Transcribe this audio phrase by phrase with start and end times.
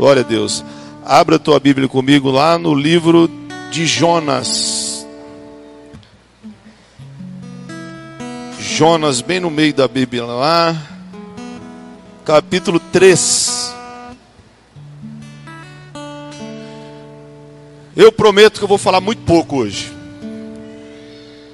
[0.00, 0.64] Glória a Deus.
[1.04, 3.30] Abra a tua Bíblia comigo lá no livro
[3.70, 5.06] de Jonas.
[8.58, 10.74] Jonas, bem no meio da Bíblia lá,
[12.24, 13.74] capítulo 3.
[17.94, 19.92] Eu prometo que eu vou falar muito pouco hoje.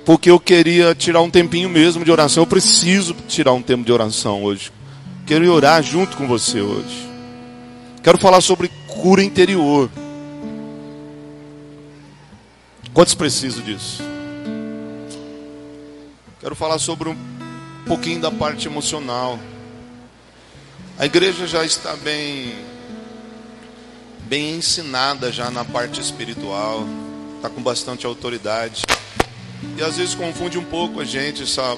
[0.05, 2.45] Porque eu queria tirar um tempinho mesmo de oração.
[2.45, 4.71] Eu preciso tirar um tempo de oração hoje.
[5.27, 7.16] Quero orar junto com você hoje.
[8.07, 9.91] Quero falar sobre cura interior.
[12.95, 14.01] Quantos precisam disso?
[16.39, 17.17] Quero falar sobre um
[17.85, 19.41] pouquinho da parte emocional.
[20.97, 22.55] A igreja já está bem
[24.21, 26.87] bem ensinada já na parte espiritual,
[27.35, 28.85] está com bastante autoridade.
[29.77, 31.77] E às vezes confunde um pouco a gente essa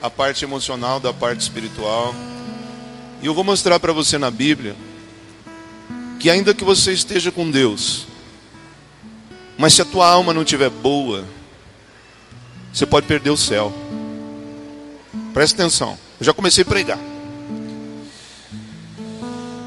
[0.00, 2.14] a parte emocional da parte espiritual.
[3.20, 4.74] E eu vou mostrar para você na Bíblia
[6.18, 8.06] que ainda que você esteja com Deus,
[9.58, 11.24] mas se a tua alma não estiver boa,
[12.72, 13.72] você pode perder o céu.
[15.32, 15.98] Presta atenção.
[16.20, 16.98] Eu já comecei a pregar.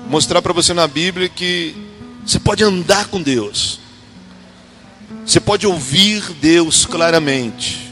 [0.08, 1.76] Mostrar para você na Bíblia que
[2.26, 3.80] você pode andar com Deus.
[5.26, 7.92] Você pode ouvir Deus claramente.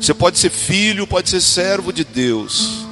[0.00, 2.86] Você pode ser filho, pode ser servo de Deus.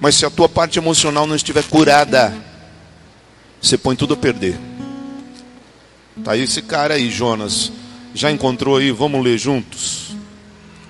[0.00, 2.34] Mas se a tua parte emocional não estiver curada,
[3.64, 4.58] você põe tudo a perder.
[6.22, 7.72] Tá aí esse cara aí, Jonas.
[8.14, 8.90] Já encontrou aí?
[8.90, 10.14] Vamos ler juntos.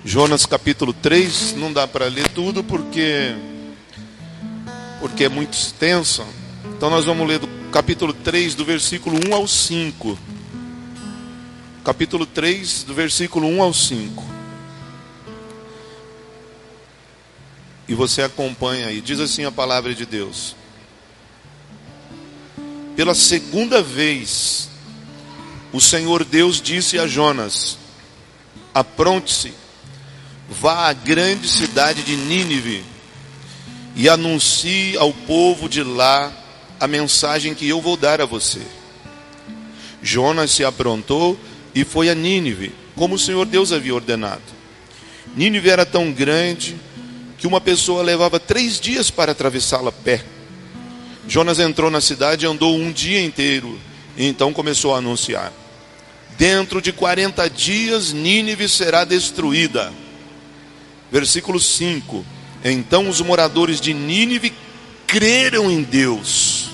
[0.03, 3.33] Jonas capítulo 3, não dá para ler tudo porque
[4.99, 6.25] porque é muito extenso.
[6.65, 10.17] Então nós vamos ler do capítulo 3 do versículo 1 ao 5
[11.83, 14.25] capítulo 3, do versículo 1 ao 5.
[17.87, 20.55] E você acompanha aí, diz assim a palavra de Deus.
[22.95, 24.69] Pela segunda vez,
[25.73, 27.77] o Senhor Deus disse a Jonas:
[28.73, 29.53] Apronte-se,
[30.49, 32.83] vá à grande cidade de Nínive
[33.95, 36.31] e anuncie ao povo de lá
[36.79, 38.61] a mensagem que eu vou dar a você.
[40.01, 41.37] Jonas se aprontou
[41.73, 44.41] e foi a Nínive, como o Senhor Deus havia ordenado.
[45.35, 46.77] Nínive era tão grande
[47.37, 50.23] que uma pessoa levava três dias para atravessá-la pé.
[51.27, 53.79] Jonas entrou na cidade e andou um dia inteiro,
[54.15, 55.51] e então começou a anunciar:
[56.37, 59.91] Dentro de 40 dias Nínive será destruída.
[61.11, 62.25] Versículo 5:
[62.63, 64.53] Então os moradores de Nínive
[65.07, 66.69] creram em Deus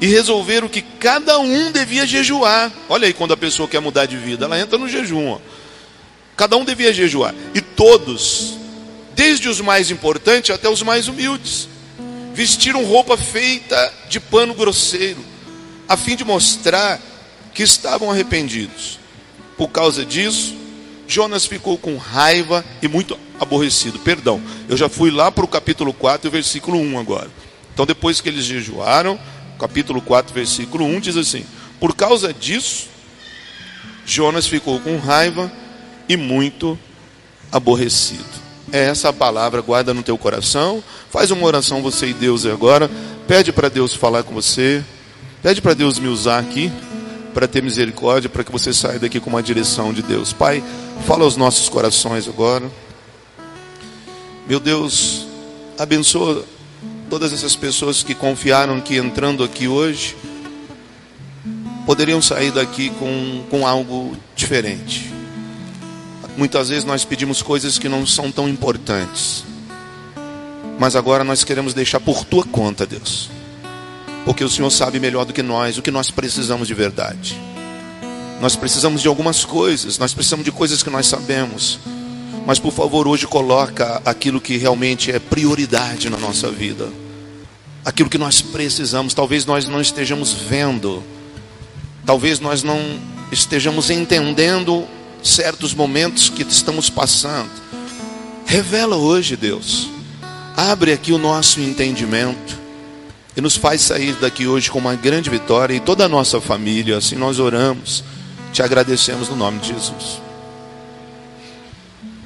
[0.00, 2.72] e resolveram que cada um devia jejuar.
[2.88, 5.30] Olha aí quando a pessoa quer mudar de vida, ela entra no jejum.
[5.30, 5.38] Ó.
[6.36, 7.34] Cada um devia jejuar.
[7.54, 8.56] E todos,
[9.14, 11.68] desde os mais importantes até os mais humildes,
[12.38, 15.18] vestiram roupa feita de pano grosseiro,
[15.88, 17.00] a fim de mostrar
[17.52, 19.00] que estavam arrependidos.
[19.56, 20.54] Por causa disso,
[21.08, 23.98] Jonas ficou com raiva e muito aborrecido.
[23.98, 27.28] Perdão, eu já fui lá para o capítulo 4, versículo 1 agora.
[27.74, 29.18] Então, depois que eles jejuaram,
[29.58, 31.44] capítulo 4, versículo 1 diz assim:
[31.80, 32.86] Por causa disso,
[34.06, 35.50] Jonas ficou com raiva
[36.08, 36.78] e muito
[37.50, 38.47] aborrecido.
[38.70, 40.82] É essa palavra, guarda no teu coração.
[41.10, 42.90] Faz uma oração você e Deus agora.
[43.26, 44.84] Pede para Deus falar com você.
[45.42, 46.70] Pede para Deus me usar aqui
[47.32, 50.32] para ter misericórdia, para que você saia daqui com uma direção de Deus.
[50.32, 50.62] Pai,
[51.06, 52.68] fala aos nossos corações agora.
[54.46, 55.26] Meu Deus,
[55.78, 56.44] abençoa
[57.08, 60.16] todas essas pessoas que confiaram que entrando aqui hoje
[61.86, 65.17] poderiam sair daqui com, com algo diferente.
[66.38, 69.42] Muitas vezes nós pedimos coisas que não são tão importantes,
[70.78, 73.28] mas agora nós queremos deixar por tua conta, Deus,
[74.24, 77.36] porque o Senhor sabe melhor do que nós o que nós precisamos de verdade.
[78.40, 81.80] Nós precisamos de algumas coisas, nós precisamos de coisas que nós sabemos.
[82.46, 86.88] Mas por favor, hoje coloca aquilo que realmente é prioridade na nossa vida.
[87.84, 91.02] Aquilo que nós precisamos, talvez nós não estejamos vendo.
[92.06, 92.78] Talvez nós não
[93.32, 94.86] estejamos entendendo
[95.22, 97.50] certos momentos que estamos passando.
[98.46, 99.88] Revela hoje, Deus.
[100.56, 102.58] Abre aqui o nosso entendimento
[103.36, 106.96] e nos faz sair daqui hoje com uma grande vitória e toda a nossa família.
[106.96, 108.02] Assim nós oramos,
[108.52, 110.20] te agradecemos no nome de Jesus.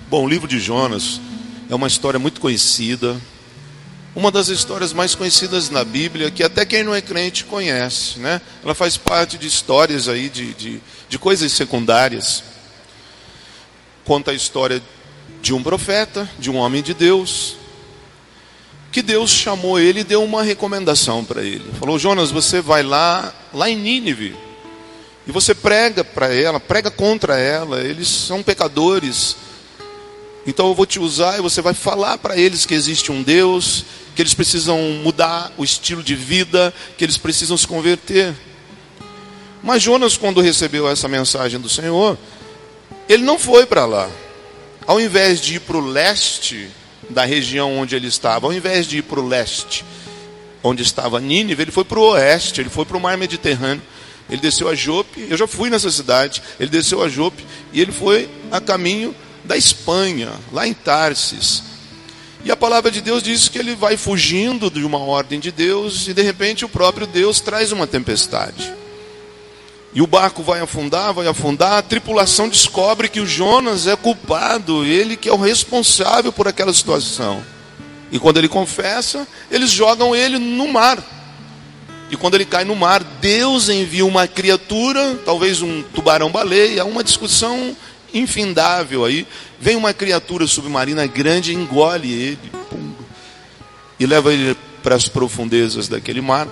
[0.09, 1.21] Bom, o livro de Jonas
[1.69, 3.21] é uma história muito conhecida,
[4.15, 8.41] uma das histórias mais conhecidas na Bíblia, que até quem não é crente conhece, né?
[8.62, 12.44] Ela faz parte de histórias aí, de, de, de coisas secundárias.
[14.04, 14.82] Conta a história
[15.40, 17.56] de um profeta, de um homem de Deus,
[18.90, 21.64] que Deus chamou ele e deu uma recomendação para ele.
[21.78, 24.37] Falou: Jonas, você vai lá, lá em Nínive,
[25.26, 29.37] e você prega para ela, prega contra ela, eles são pecadores.
[30.44, 33.84] Então eu vou te usar e você vai falar para eles que existe um Deus,
[34.14, 38.34] que eles precisam mudar o estilo de vida, que eles precisam se converter.
[39.62, 42.19] Mas Jonas, quando recebeu essa mensagem do Senhor,
[43.12, 44.11] ele não foi para lá.
[44.87, 46.69] Ao invés de ir para o leste,
[47.11, 49.85] da região onde ele estava, ao invés de ir para o leste,
[50.62, 53.82] onde estava Nínive, ele foi para o oeste, ele foi para o mar Mediterrâneo.
[54.31, 57.93] Ele desceu a Jope, eu já fui nessa cidade, ele desceu a Jope e ele
[57.93, 61.62] foi a caminho da Espanha, lá em Tarsis.
[62.44, 66.08] E a palavra de Deus diz que ele vai fugindo de uma ordem de Deus
[66.08, 68.73] e de repente o próprio Deus traz uma tempestade.
[69.94, 74.85] E o barco vai afundar, vai afundar, a tripulação descobre que o Jonas é culpado,
[74.85, 77.43] ele que é o responsável por aquela situação.
[78.11, 81.03] E quando ele confessa, eles jogam ele no mar.
[82.11, 87.77] E quando ele cai no mar, Deus envia uma criatura, talvez um tubarão-baleia, uma discussão
[88.12, 89.27] infindável aí.
[89.59, 92.93] Vem uma criatura submarina grande, engole ele pum,
[93.99, 96.49] e leva ele para as profundezas daquele mar.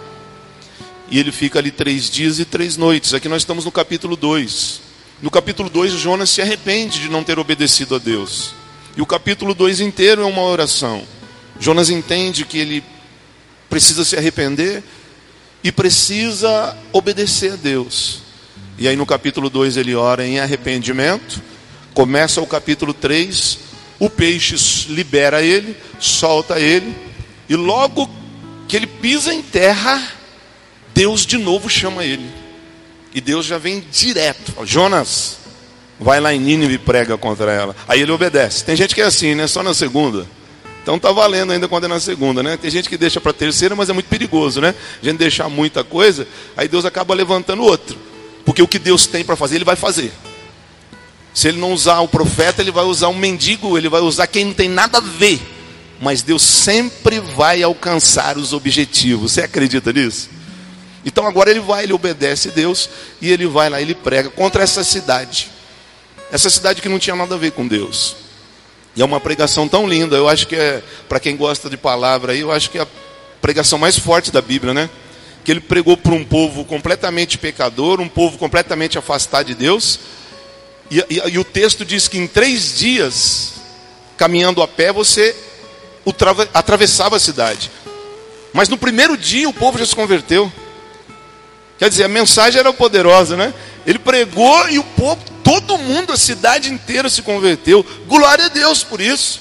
[1.11, 3.13] E ele fica ali três dias e três noites.
[3.13, 4.81] Aqui nós estamos no capítulo 2.
[5.21, 8.55] No capítulo 2, Jonas se arrepende de não ter obedecido a Deus.
[8.97, 11.03] E o capítulo 2 inteiro é uma oração.
[11.59, 12.83] Jonas entende que ele
[13.69, 14.83] precisa se arrepender
[15.63, 18.23] e precisa obedecer a Deus.
[18.79, 21.43] E aí no capítulo 2 ele ora em arrependimento.
[21.93, 23.59] Começa o capítulo 3,
[23.99, 24.57] o peixe
[24.89, 26.97] libera ele, solta ele,
[27.49, 28.09] e logo
[28.67, 30.01] que ele pisa em terra,
[30.95, 32.27] Deus de novo chama ele.
[33.15, 34.55] E Deus já vem direto.
[34.65, 35.39] Jonas,
[35.99, 37.75] vai lá em Nínive e prega contra ela.
[37.89, 38.65] Aí ele obedece.
[38.65, 39.47] Tem gente que é assim, né?
[39.47, 40.27] Só na segunda.
[40.83, 42.57] Então tá valendo ainda quando é na segunda, né?
[42.57, 44.75] Tem gente que deixa para terceira, mas é muito perigoso, né?
[45.03, 46.27] A gente deixar muita coisa,
[46.57, 47.99] aí Deus acaba levantando outro.
[48.45, 50.11] Porque o que Deus tem para fazer, ele vai fazer.
[51.35, 54.47] Se ele não usar o profeta, ele vai usar um mendigo, ele vai usar quem
[54.47, 55.41] não tem nada a ver.
[56.01, 59.33] Mas Deus sempre vai alcançar os objetivos.
[59.33, 60.31] Você acredita nisso?
[61.05, 64.63] Então agora ele vai, ele obedece a Deus e ele vai lá, ele prega contra
[64.63, 65.51] essa cidade.
[66.31, 68.17] Essa cidade que não tinha nada a ver com Deus.
[68.95, 72.33] E é uma pregação tão linda, eu acho que é, para quem gosta de palavra
[72.33, 72.87] aí, eu acho que é a
[73.41, 74.91] pregação mais forte da Bíblia, né?
[75.45, 80.01] Que ele pregou para um povo completamente pecador, um povo completamente afastado de Deus.
[80.91, 83.55] E, e, e o texto diz que em três dias,
[84.17, 85.35] caminhando a pé, você
[86.53, 87.71] atravessava a cidade.
[88.53, 90.53] Mas no primeiro dia o povo já se converteu.
[91.81, 93.55] Quer dizer, a mensagem era poderosa, né?
[93.87, 97.83] Ele pregou e o povo, todo mundo, a cidade inteira se converteu.
[98.07, 99.41] Glória a Deus por isso.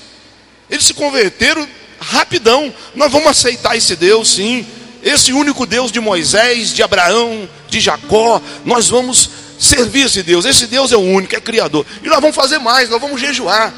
[0.69, 1.67] Eles se converteram
[1.99, 2.73] rapidão.
[2.95, 4.65] Nós vamos aceitar esse Deus, sim.
[5.03, 8.41] Esse único Deus de Moisés, de Abraão, de Jacó.
[8.63, 10.45] Nós vamos servir esse Deus.
[10.45, 11.85] Esse Deus é o único, é criador.
[12.01, 13.73] E nós vamos fazer mais, nós vamos jejuar.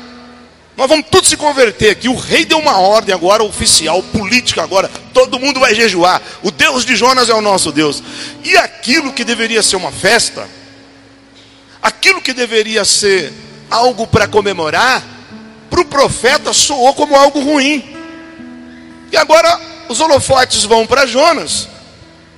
[0.77, 2.07] Nós vamos tudo se converter aqui.
[2.07, 4.89] O rei deu uma ordem agora oficial, política agora.
[5.13, 6.21] Todo mundo vai jejuar.
[6.41, 8.01] O Deus de Jonas é o nosso Deus.
[8.43, 10.47] E aquilo que deveria ser uma festa,
[11.81, 13.33] aquilo que deveria ser
[13.69, 15.03] algo para comemorar,
[15.69, 17.95] para o profeta soou como algo ruim.
[19.11, 19.59] E agora
[19.89, 21.67] os holofotes vão para Jonas.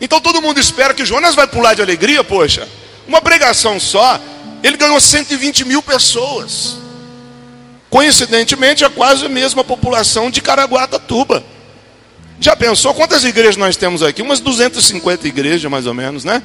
[0.01, 2.67] Então todo mundo espera que Jonas vai pular de alegria, poxa.
[3.07, 4.19] Uma pregação só,
[4.61, 6.77] ele ganhou 120 mil pessoas.
[7.93, 11.43] Coincidentemente, é quase a mesma população de Caraguatatuba.
[12.39, 14.19] Já pensou quantas igrejas nós temos aqui?
[14.19, 16.41] Umas 250 igrejas, mais ou menos, né?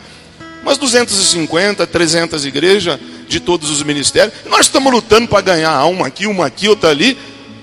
[0.61, 4.35] Umas 250, 300 igrejas de todos os ministérios.
[4.45, 7.17] nós estamos lutando para ganhar uma aqui, uma aqui, outra ali.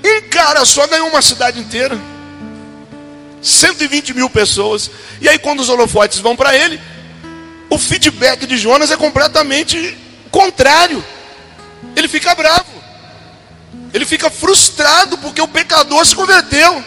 [0.03, 1.95] Um cara só ganhou uma cidade inteira.
[3.39, 4.89] 120 mil pessoas.
[5.21, 6.81] E aí, quando os holofotes vão para ele,
[7.69, 9.95] o feedback de Jonas é completamente
[10.31, 11.05] contrário.
[11.95, 12.74] Ele fica bravo.
[13.95, 16.83] Ele fica frustrado porque o pecador se converteu.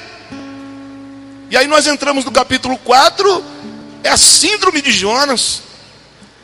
[1.50, 3.44] E aí nós entramos no capítulo 4,
[4.04, 5.62] é a síndrome de Jonas.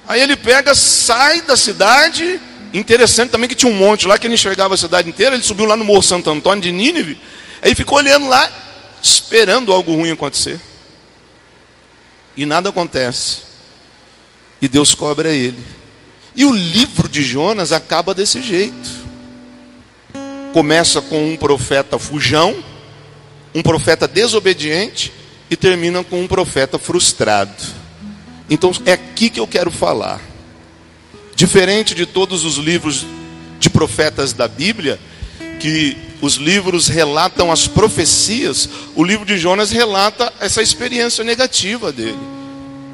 [0.09, 2.40] Aí ele pega, sai da cidade.
[2.73, 5.35] Interessante também que tinha um monte lá que ele enxergava a cidade inteira.
[5.35, 7.21] Ele subiu lá no Morro Santo Antônio de Nínive.
[7.61, 8.50] Aí ficou olhando lá,
[9.02, 10.59] esperando algo ruim acontecer.
[12.35, 13.42] E nada acontece.
[14.62, 15.62] E Deus cobra ele.
[16.35, 19.04] E o livro de Jonas acaba desse jeito
[20.55, 22.55] começa com um profeta fujão,
[23.53, 25.13] um profeta desobediente
[25.51, 27.53] e termina com um profeta frustrado.
[28.49, 30.21] Então é aqui que eu quero falar.
[31.35, 33.05] Diferente de todos os livros
[33.59, 35.01] de profetas da Bíblia,
[35.59, 42.19] que os livros relatam as profecias, o livro de Jonas relata essa experiência negativa dele.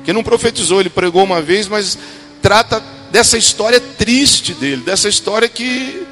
[0.02, 1.98] Que não profetizou, ele pregou uma vez, mas
[2.40, 6.06] trata dessa história triste dele, dessa história que,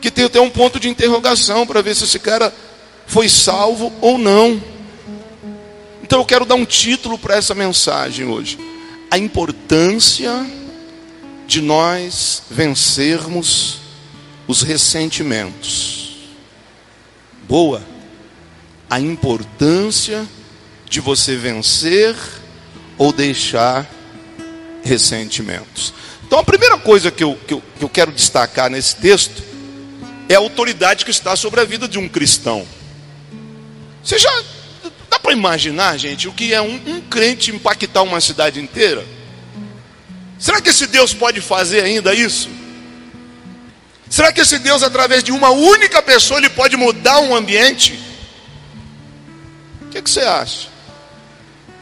[0.00, 2.52] que tem até um ponto de interrogação para ver se esse cara
[3.06, 4.62] foi salvo ou não.
[6.02, 8.58] Então eu quero dar um título para essa mensagem hoje:
[9.10, 10.46] a importância
[11.46, 13.78] de nós vencermos
[14.46, 16.00] os ressentimentos
[17.48, 17.82] boa
[18.90, 20.26] a importância
[20.88, 22.16] de você vencer
[22.98, 23.88] ou deixar
[24.82, 25.94] ressentimentos.
[26.26, 29.49] Então, a primeira coisa que eu, que eu, que eu quero destacar nesse texto
[30.30, 32.64] é a autoridade que está sobre a vida de um cristão.
[34.00, 34.30] Você já
[35.10, 39.04] dá para imaginar, gente, o que é um, um crente impactar uma cidade inteira?
[40.38, 42.48] Será que esse Deus pode fazer ainda isso?
[44.08, 47.98] Será que esse Deus, através de uma única pessoa, ele pode mudar um ambiente?
[49.82, 50.68] O que, é que você acha?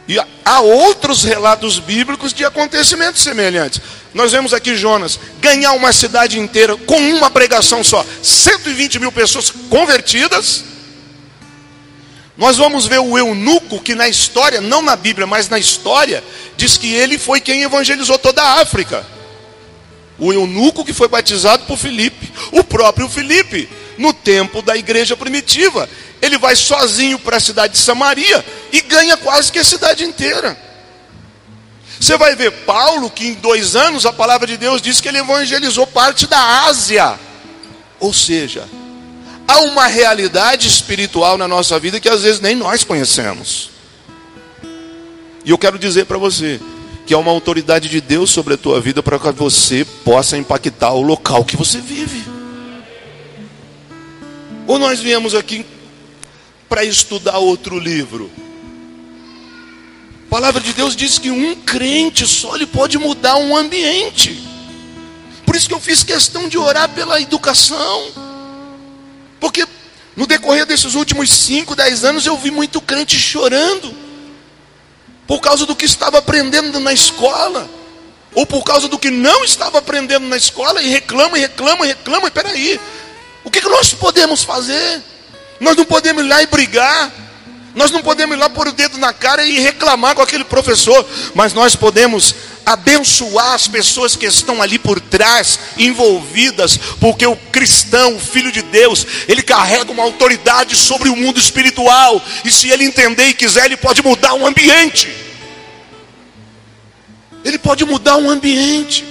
[0.09, 3.79] E há outros relatos bíblicos de acontecimentos semelhantes.
[4.11, 9.51] Nós vemos aqui Jonas ganhar uma cidade inteira com uma pregação só, 120 mil pessoas
[9.69, 10.63] convertidas.
[12.35, 16.23] Nós vamos ver o eunuco, que na história, não na Bíblia, mas na história,
[16.57, 19.05] diz que ele foi quem evangelizou toda a África
[20.19, 25.89] o eunuco que foi batizado por Filipe, o próprio Filipe, no tempo da igreja primitiva.
[26.21, 30.57] Ele vai sozinho para a cidade de Samaria e ganha quase que a cidade inteira.
[31.99, 35.17] Você vai ver Paulo, que em dois anos a palavra de Deus diz que ele
[35.17, 37.19] evangelizou parte da Ásia.
[37.99, 38.67] Ou seja,
[39.47, 43.69] há uma realidade espiritual na nossa vida que às vezes nem nós conhecemos.
[45.43, 46.59] E eu quero dizer para você,
[47.05, 50.93] que é uma autoridade de Deus sobre a tua vida para que você possa impactar
[50.93, 52.23] o local que você vive.
[54.67, 55.65] Ou nós viemos aqui
[56.69, 58.31] para estudar outro livro?
[60.27, 64.47] A palavra de Deus diz que um crente só ele pode mudar um ambiente.
[65.43, 68.11] Por isso que eu fiz questão de orar pela educação.
[69.39, 69.67] Porque
[70.15, 73.91] no decorrer desses últimos 5, 10 anos eu vi muito crente chorando
[75.25, 77.69] por causa do que estava aprendendo na escola,
[78.33, 81.89] ou por causa do que não estava aprendendo na escola, e reclama, e reclama, e
[81.89, 82.79] reclama, e peraí,
[83.43, 85.01] o que, que nós podemos fazer?
[85.59, 87.11] Nós não podemos ir lá e brigar,
[87.75, 91.05] nós não podemos ir lá pôr o dedo na cara e reclamar com aquele professor,
[91.35, 92.33] mas nós podemos
[92.65, 98.61] abençoar as pessoas que estão ali por trás, envolvidas, porque o cristão, o filho de
[98.61, 103.65] Deus, ele carrega uma autoridade sobre o mundo espiritual, e se ele entender e quiser,
[103.65, 105.09] ele pode mudar um ambiente.
[107.43, 109.05] Ele pode mudar um ambiente.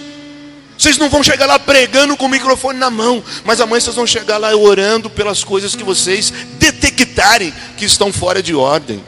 [0.79, 4.07] Vocês não vão chegar lá pregando com o microfone na mão, mas amanhã vocês vão
[4.07, 9.03] chegar lá orando pelas coisas que vocês detectarem que estão fora de ordem.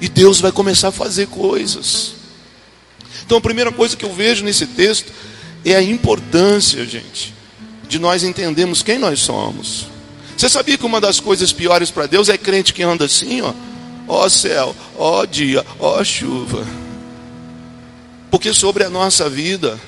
[0.00, 2.14] E Deus vai começar a fazer coisas.
[3.24, 5.12] Então a primeira coisa que eu vejo nesse texto
[5.64, 7.32] é a importância, gente,
[7.88, 9.86] de nós entendermos quem nós somos.
[10.36, 13.52] Você sabia que uma das coisas piores para Deus é crente que anda assim, ó,
[14.08, 16.66] ó céu, ó dia, ó chuva.
[18.32, 19.78] Porque sobre a nossa vida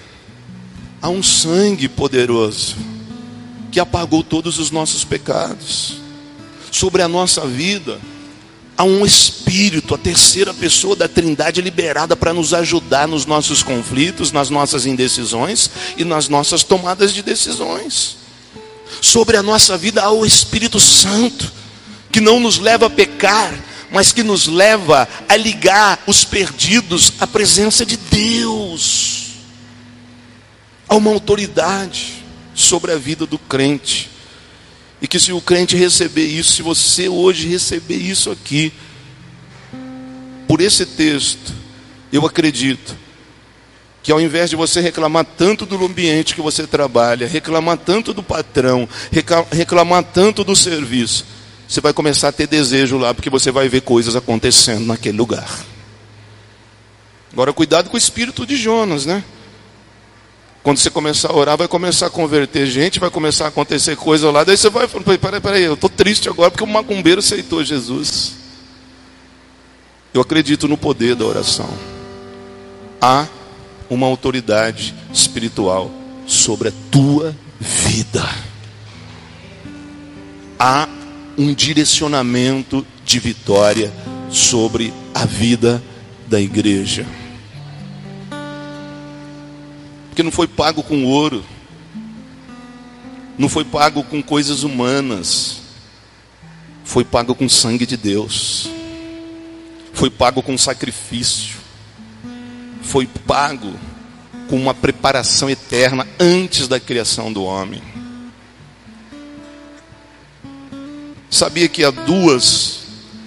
[1.01, 2.77] há um sangue poderoso
[3.71, 5.99] que apagou todos os nossos pecados.
[6.71, 8.01] Sobre a nossa vida
[8.77, 14.33] há um Espírito, a terceira pessoa da Trindade liberada para nos ajudar nos nossos conflitos,
[14.33, 18.17] nas nossas indecisões e nas nossas tomadas de decisões.
[19.01, 21.53] Sobre a nossa vida há o Espírito Santo,
[22.11, 23.53] que não nos leva a pecar,
[23.93, 29.20] mas que nos leva a ligar os perdidos à presença de Deus.
[30.91, 34.11] Há uma autoridade sobre a vida do crente.
[35.01, 38.73] E que se o crente receber isso, se você hoje receber isso aqui,
[40.49, 41.55] por esse texto,
[42.13, 42.99] eu acredito
[44.03, 48.21] que ao invés de você reclamar tanto do ambiente que você trabalha, reclamar tanto do
[48.21, 48.89] patrão,
[49.53, 51.25] reclamar tanto do serviço,
[51.69, 55.65] você vai começar a ter desejo lá, porque você vai ver coisas acontecendo naquele lugar.
[57.33, 59.23] Agora, cuidado com o espírito de Jonas, né?
[60.63, 64.31] Quando você começar a orar, vai começar a converter gente, vai começar a acontecer coisa
[64.31, 64.45] lá.
[64.45, 68.35] Daí você vai falando, peraí, peraí, eu estou triste agora porque o macumbeiro aceitou Jesus.
[70.13, 71.71] Eu acredito no poder da oração.
[73.01, 73.27] Há
[73.89, 75.91] uma autoridade espiritual
[76.27, 78.29] sobre a tua vida.
[80.59, 80.87] Há
[81.39, 83.91] um direcionamento de vitória
[84.29, 85.83] sobre a vida
[86.29, 87.07] da igreja
[90.11, 91.43] porque não foi pago com ouro,
[93.39, 95.63] não foi pago com coisas humanas,
[96.85, 98.69] foi pago com sangue de Deus,
[99.95, 101.57] foi pago com sacrifício,
[102.83, 103.73] foi pago
[104.49, 107.81] com uma preparação eterna antes da criação do homem.
[111.31, 112.81] Sabia que há duas,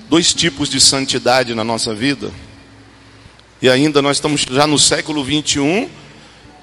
[0.09, 2.29] dois tipos de santidade na nossa vida?
[3.61, 5.89] E ainda nós estamos já no século 21,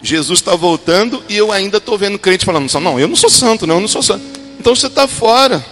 [0.02, 3.66] Jesus está voltando e eu ainda estou vendo crente falando: não, eu não sou santo,
[3.66, 4.24] não, eu não sou santo.
[4.58, 5.64] Então você está fora.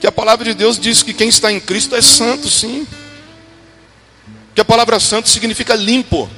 [0.00, 2.86] Que a palavra de Deus diz que quem está em Cristo é santo, sim.
[4.54, 6.28] Que a palavra santo significa limpo.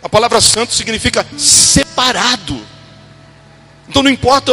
[0.00, 2.60] A palavra santo significa separado.
[3.88, 4.52] Então não importa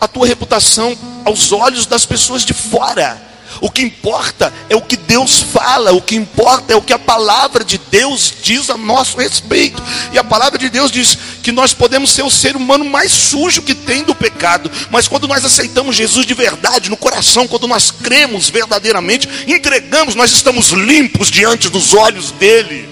[0.00, 3.27] a tua reputação aos olhos das pessoas de fora.
[3.60, 6.98] O que importa é o que Deus fala, o que importa é o que a
[6.98, 9.82] palavra de Deus diz a nosso respeito.
[10.12, 13.62] E a palavra de Deus diz que nós podemos ser o ser humano mais sujo
[13.62, 17.90] que tem do pecado, mas quando nós aceitamos Jesus de verdade no coração, quando nós
[17.90, 22.88] cremos verdadeiramente, entregamos, nós estamos limpos diante dos olhos dele.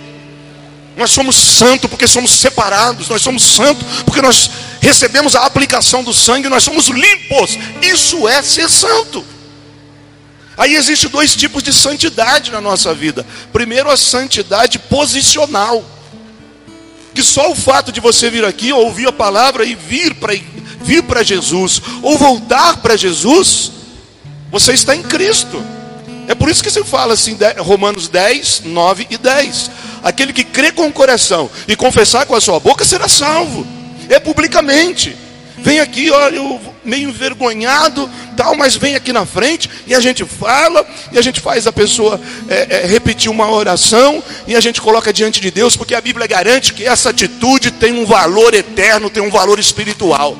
[0.96, 6.14] Nós somos santos porque somos separados, nós somos santos porque nós recebemos a aplicação do
[6.14, 7.58] sangue, nós somos limpos.
[7.82, 9.35] Isso é ser santo.
[10.56, 13.26] Aí existe dois tipos de santidade na nossa vida.
[13.52, 15.84] Primeiro, a santidade posicional.
[17.14, 20.34] Que só o fato de você vir aqui, ouvir a palavra e vir para
[20.86, 23.72] vir para Jesus, ou voltar para Jesus,
[24.50, 25.62] você está em Cristo.
[26.28, 29.70] É por isso que se fala assim, Romanos 10, 9 e 10.
[30.02, 33.66] Aquele que crê com o coração e confessar com a sua boca será salvo.
[34.08, 35.16] É publicamente.
[35.66, 40.24] Vem aqui, olha, eu meio envergonhado, tal, mas vem aqui na frente e a gente
[40.24, 44.80] fala e a gente faz a pessoa é, é, repetir uma oração e a gente
[44.80, 49.10] coloca diante de Deus, porque a Bíblia garante que essa atitude tem um valor eterno,
[49.10, 50.38] tem um valor espiritual.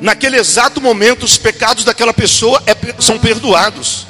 [0.00, 4.04] Naquele exato momento, os pecados daquela pessoa é, são perdoados.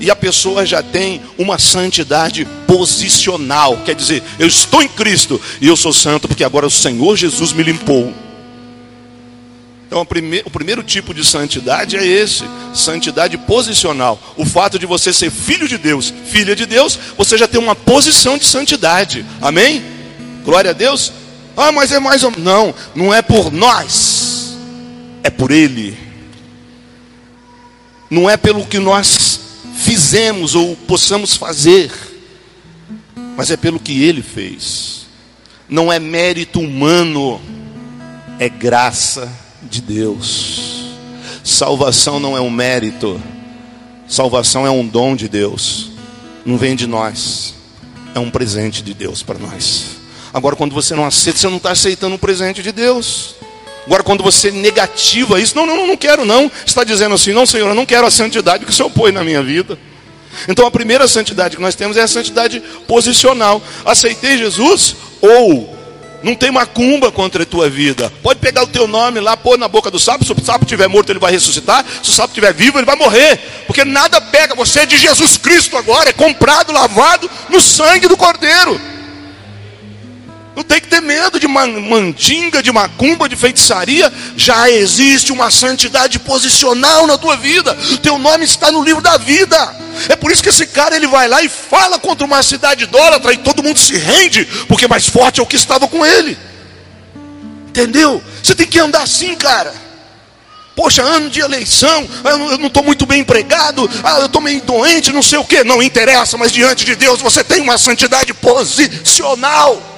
[0.00, 3.76] E a pessoa já tem uma santidade posicional.
[3.84, 7.52] Quer dizer, eu estou em Cristo e eu sou santo porque agora o Senhor Jesus
[7.52, 8.12] me limpou.
[9.94, 10.02] Então,
[10.44, 12.42] o primeiro, tipo de santidade é esse:
[12.74, 14.20] santidade posicional.
[14.36, 17.76] O fato de você ser filho de Deus, filha de Deus, você já tem uma
[17.76, 19.24] posição de santidade.
[19.40, 19.84] Amém?
[20.44, 21.12] Glória a Deus.
[21.56, 24.58] Ah, mas é mais ou Não, não é por nós,
[25.22, 25.96] é por Ele.
[28.10, 29.38] Não é pelo que nós
[29.76, 31.92] fizemos ou possamos fazer,
[33.36, 35.06] mas é pelo que Ele fez.
[35.68, 37.40] Não é mérito humano,
[38.40, 40.84] é graça de Deus.
[41.42, 43.20] Salvação não é um mérito,
[44.08, 45.90] salvação é um dom de Deus,
[46.44, 47.54] não vem de nós,
[48.14, 49.96] é um presente de Deus para nós.
[50.32, 53.34] Agora, quando você não aceita, você não está aceitando um presente de Deus.
[53.86, 57.68] Agora, quando você negativa isso, não, não, não, quero não, está dizendo assim, não, Senhor,
[57.68, 59.78] eu não quero a santidade que o Senhor põe na minha vida.
[60.48, 63.62] Então, a primeira santidade que nós temos é a santidade posicional.
[63.84, 65.73] Aceitei Jesus ou
[66.24, 68.12] não tem macumba contra a tua vida.
[68.22, 70.24] Pode pegar o teu nome lá, pôr na boca do sapo.
[70.24, 71.84] Se o sapo estiver morto, ele vai ressuscitar.
[72.02, 73.36] Se o sapo estiver vivo, ele vai morrer.
[73.66, 74.54] Porque nada pega.
[74.54, 76.08] Você é de Jesus Cristo agora.
[76.08, 78.93] É comprado, lavado no sangue do Cordeiro.
[80.54, 84.12] Não tem que ter medo de mandinga, de macumba, de feitiçaria.
[84.36, 87.76] Já existe uma santidade posicional na tua vida.
[88.02, 89.56] Teu nome está no livro da vida.
[90.08, 93.32] É por isso que esse cara ele vai lá e fala contra uma cidade idólatra
[93.32, 96.38] e todo mundo se rende, porque mais forte é o que estava com ele.
[97.68, 98.22] Entendeu?
[98.40, 99.74] Você tem que andar assim, cara.
[100.76, 105.12] Poxa, ano de eleição, eu não estou muito bem empregado, ah, eu estou meio doente,
[105.12, 105.62] não sei o que.
[105.62, 109.93] Não interessa, mas diante de Deus você tem uma santidade posicional.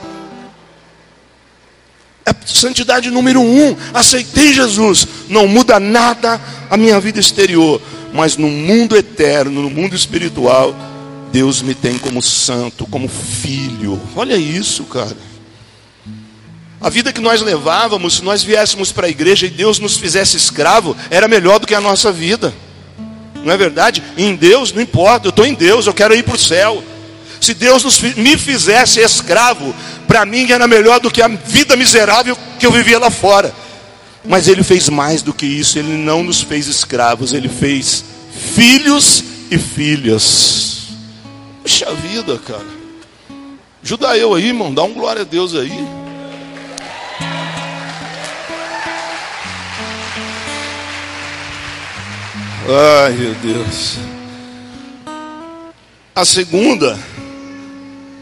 [2.27, 3.77] É santidade número um.
[3.95, 5.07] Aceitei Jesus.
[5.29, 7.81] Não muda nada a minha vida exterior
[8.17, 10.75] mas no mundo eterno, no mundo espiritual,
[11.31, 14.01] Deus me tem como santo, como filho.
[14.17, 15.17] Olha isso, cara.
[16.81, 20.37] A vida que nós levávamos, se nós viéssemos para a igreja e Deus nos fizesse
[20.37, 22.55] escravo, era melhor do que a nossa vida.
[23.45, 24.03] Não é verdade?
[24.17, 26.83] Em Deus não importa, eu estou em Deus, eu quero ir para o céu.
[27.40, 29.75] Se Deus nos, me fizesse escravo,
[30.07, 33.55] para mim era melhor do que a vida miserável que eu vivia lá fora.
[34.25, 38.05] Mas ele fez mais do que isso, ele não nos fez escravos, ele fez
[38.55, 40.88] filhos e filhas.
[41.62, 42.66] Puxa vida, cara.
[43.83, 45.70] Ajuda eu aí, irmão, dá um glória a Deus aí.
[52.68, 53.96] Ai, meu Deus.
[56.12, 56.99] A segunda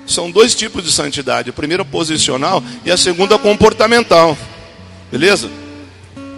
[0.06, 1.50] são dois tipos de santidade.
[1.50, 4.36] A primeira posicional e a segunda comportamental.
[5.10, 5.50] Beleza?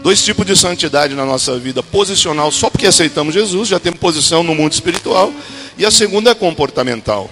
[0.02, 4.42] Dois tipos de santidade na nossa vida: posicional, só porque aceitamos Jesus, já temos posição
[4.42, 5.32] no mundo espiritual,
[5.76, 7.28] e a segunda é comportamental.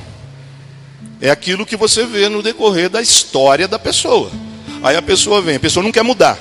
[1.21, 4.31] É aquilo que você vê no decorrer da história da pessoa.
[4.83, 6.39] Aí a pessoa vem, a pessoa não quer mudar.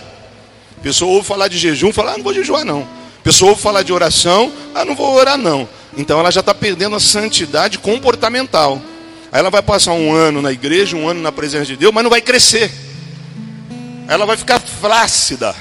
[0.77, 2.82] A pessoa ouve falar de jejum, fala, ah, não vou jejuar não.
[2.82, 5.69] A pessoa ouve falar de oração, ah, não vou orar não.
[5.95, 8.82] Então ela já está perdendo a santidade comportamental.
[9.34, 12.04] Aí ela vai passar um ano na igreja, um ano na presença de Deus, mas
[12.04, 12.72] não vai crescer.
[14.08, 15.56] Ela vai ficar flácida.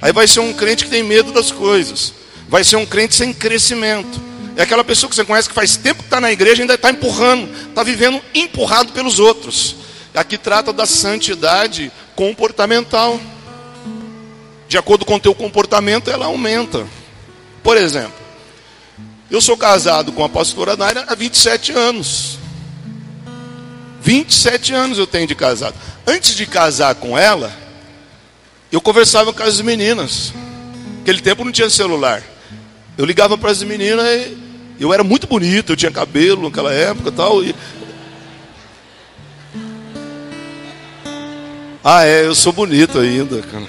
[0.00, 2.14] Aí vai ser um crente que tem medo das coisas.
[2.48, 4.20] Vai ser um crente sem crescimento.
[4.54, 6.74] É aquela pessoa que você conhece que faz tempo que está na igreja e ainda
[6.74, 9.74] está empurrando, está vivendo empurrado pelos outros.
[10.14, 13.20] Aqui trata da santidade comportamental.
[14.68, 16.86] De acordo com o teu comportamento, ela aumenta.
[17.64, 18.14] Por exemplo,
[19.28, 22.41] eu sou casado com a pastora Naira há 27 anos.
[24.02, 25.74] 27 anos eu tenho de casado.
[26.06, 27.52] Antes de casar com ela,
[28.70, 30.32] eu conversava com as meninas.
[30.98, 32.22] Naquele tempo não tinha celular.
[32.98, 34.04] Eu ligava para as meninas
[34.78, 37.44] e eu era muito bonito, eu tinha cabelo naquela época e tal.
[37.44, 37.54] E...
[41.84, 43.66] Ah, é, eu sou bonito ainda, cara.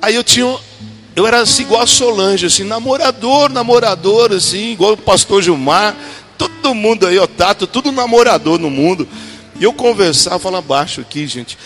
[0.00, 0.56] Aí eu tinha,
[1.14, 5.94] eu era assim igual a Solange, assim, namorador, namorador, assim, igual o pastor Gilmar.
[6.38, 9.06] Todo mundo aí, ó, Tato, tudo namorador no mundo.
[9.60, 11.58] E eu conversava, fala baixo aqui, gente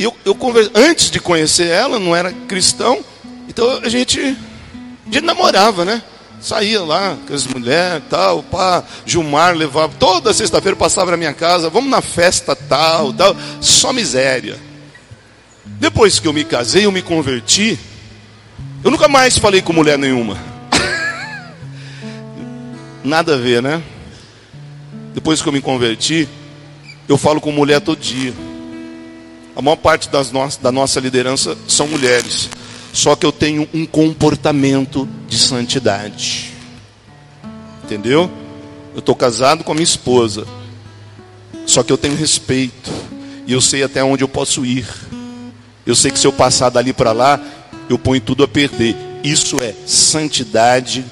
[0.00, 3.04] eu, eu converse, antes de conhecer ela, não era cristão,
[3.46, 6.02] então a gente, a gente namorava, né?
[6.40, 11.68] Saía lá com as mulheres, tal, pá, Gilmar levava, toda sexta-feira passava na minha casa,
[11.68, 14.58] vamos na festa tal, tal, só miséria.
[15.66, 17.78] Depois que eu me casei, eu me converti,
[18.82, 20.49] eu nunca mais falei com mulher nenhuma.
[23.02, 23.82] Nada a ver, né?
[25.14, 26.28] Depois que eu me converti,
[27.08, 28.32] eu falo com mulher todo dia.
[29.56, 32.48] A maior parte das no da nossa liderança são mulheres.
[32.92, 36.52] Só que eu tenho um comportamento de santidade.
[37.84, 38.30] Entendeu?
[38.92, 40.46] Eu estou casado com a minha esposa.
[41.66, 42.90] Só que eu tenho respeito.
[43.46, 44.86] E eu sei até onde eu posso ir.
[45.86, 47.40] Eu sei que se eu passar dali para lá,
[47.88, 48.94] eu ponho tudo a perder.
[49.24, 51.04] Isso é santidade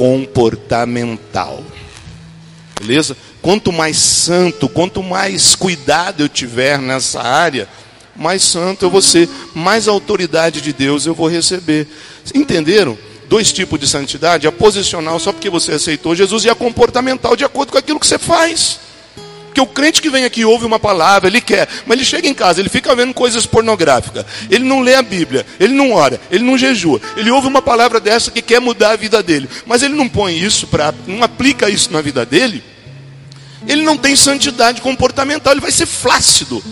[0.00, 1.62] comportamental.
[2.80, 3.14] Beleza?
[3.42, 7.68] Quanto mais santo, quanto mais cuidado eu tiver nessa área,
[8.16, 11.86] mais santo eu vou ser, mais autoridade de Deus eu vou receber.
[12.34, 12.96] Entenderam?
[13.28, 17.44] Dois tipos de santidade: a posicional, só porque você aceitou Jesus, e a comportamental, de
[17.44, 18.80] acordo com aquilo que você faz.
[19.60, 22.34] Porque o crente que vem aqui ouve uma palavra, ele quer, mas ele chega em
[22.34, 26.44] casa, ele fica vendo coisas pornográficas, ele não lê a Bíblia, ele não ora, ele
[26.44, 29.94] não jejua, ele ouve uma palavra dessa que quer mudar a vida dele, mas ele
[29.94, 32.62] não põe isso para, não aplica isso na vida dele,
[33.66, 36.62] ele não tem santidade comportamental, ele vai ser flácido.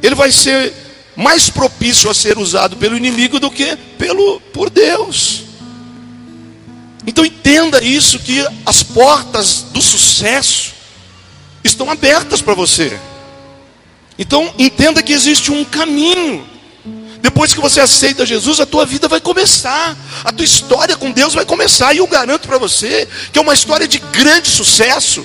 [0.00, 0.72] Ele vai ser
[1.16, 5.44] mais propício a ser usado pelo inimigo do que pelo por Deus.
[7.06, 10.71] Então entenda isso que as portas do sucesso
[11.64, 12.98] estão abertas para você.
[14.18, 16.46] Então entenda que existe um caminho.
[17.20, 19.96] Depois que você aceita Jesus, a tua vida vai começar.
[20.24, 21.94] A tua história com Deus vai começar.
[21.94, 25.24] E eu garanto para você que é uma história de grande sucesso.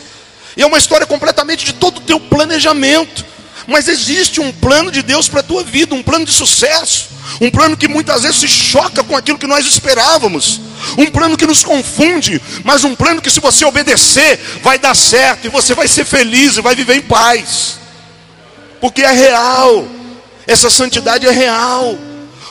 [0.56, 3.26] E é uma história completamente de todo o teu planejamento.
[3.68, 7.10] Mas existe um plano de Deus para a tua vida, um plano de sucesso,
[7.42, 10.62] um plano que muitas vezes se choca com aquilo que nós esperávamos,
[10.98, 15.46] um plano que nos confunde, mas um plano que se você obedecer, vai dar certo
[15.46, 17.80] e você vai ser feliz e vai viver em paz.
[18.80, 19.88] Porque é real.
[20.46, 21.98] Essa santidade é real.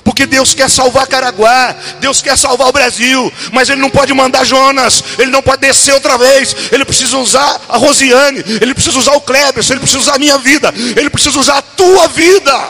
[0.07, 4.45] Porque Deus quer salvar Caraguá, Deus quer salvar o Brasil, mas Ele não pode mandar
[4.45, 9.17] Jonas, Ele não pode descer outra vez, Ele precisa usar a Rosiane, Ele precisa usar
[9.17, 12.69] o Kleber, Ele precisa usar a minha vida, Ele precisa usar a tua vida.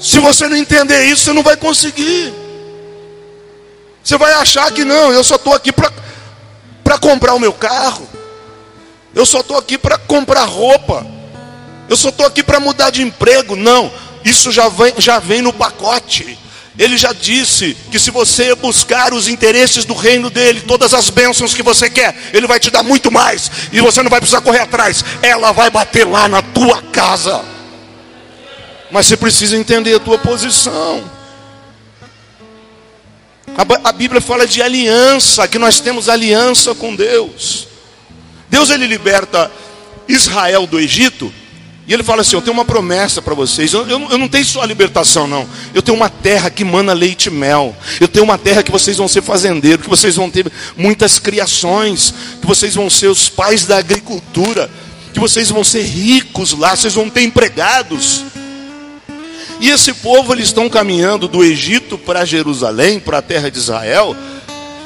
[0.00, 2.32] Se você não entender isso, você não vai conseguir.
[4.06, 8.08] Você vai achar que não, eu só estou aqui para comprar o meu carro,
[9.12, 11.04] eu só estou aqui para comprar roupa,
[11.88, 13.56] eu só estou aqui para mudar de emprego.
[13.56, 13.92] Não,
[14.24, 16.38] isso já vem, já vem no pacote.
[16.78, 21.52] Ele já disse que se você buscar os interesses do reino dele, todas as bênçãos
[21.52, 23.50] que você quer, ele vai te dar muito mais.
[23.72, 25.04] E você não vai precisar correr atrás.
[25.20, 27.44] Ela vai bater lá na tua casa.
[28.88, 31.15] Mas você precisa entender a tua posição.
[33.56, 37.66] A, Bíblia fala de aliança, que nós temos aliança com Deus.
[38.50, 39.50] Deus ele liberta
[40.06, 41.32] Israel do Egito
[41.86, 43.72] e ele fala assim: Eu tenho uma promessa para vocês.
[43.72, 45.48] Eu, eu, eu, não tenho só a libertação, não.
[45.72, 47.74] Eu tenho uma terra que mana leite e mel.
[48.00, 52.12] Eu tenho uma terra que vocês vão ser fazendeiros, que vocês vão ter muitas criações,
[52.40, 54.68] que vocês vão ser os pais da agricultura,
[55.14, 58.24] que vocês vão ser ricos lá, vocês vão ter empregados.
[59.60, 64.14] E esse povo, eles estão caminhando do Egito para Jerusalém, para a terra de Israel.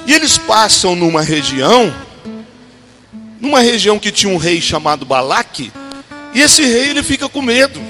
[0.07, 1.93] E eles passam numa região,
[3.41, 5.73] numa região que tinha um rei chamado Balaque.
[6.33, 7.81] E esse rei, ele fica com medo.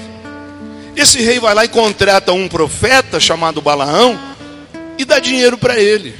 [0.95, 4.19] Esse rei vai lá e contrata um profeta chamado Balaão
[4.97, 6.15] e dá dinheiro para ele.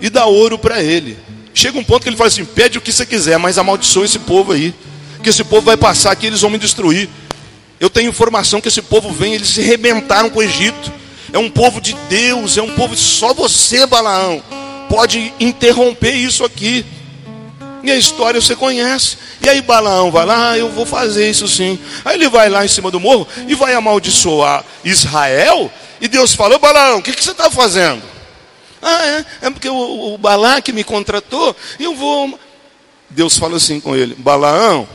[0.00, 1.16] E dá ouro para ele.
[1.54, 4.18] Chega um ponto que ele fala assim: pede o que você quiser, mas amaldiçoa esse
[4.18, 4.74] povo aí.
[5.22, 7.08] Que esse povo vai passar aqui, eles vão me destruir.
[7.80, 10.92] Eu tenho informação que esse povo vem, eles se rebentaram com o Egito.
[11.32, 14.42] É um povo de Deus, é um povo só você, Balaão,
[14.86, 16.84] pode interromper isso aqui.
[17.82, 19.16] E a história você conhece.
[19.40, 21.78] E aí Balaão vai lá, ah, eu vou fazer isso sim.
[22.04, 25.72] Aí ele vai lá em cima do morro e vai amaldiçoar Israel.
[26.02, 28.02] E Deus falou, Balaão, o que, que você está fazendo?
[28.82, 32.38] Ah, é, é porque o, o Balaque me contratou eu vou.
[33.08, 34.86] Deus fala assim com ele, Balaão,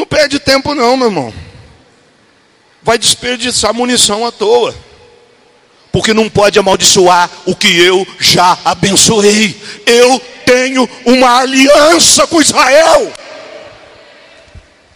[0.00, 1.34] não perde tempo não, meu irmão.
[2.82, 4.74] Vai desperdiçar munição à toa.
[5.92, 9.60] Porque não pode amaldiçoar o que eu já abençoei.
[9.84, 13.12] Eu tenho uma aliança com Israel.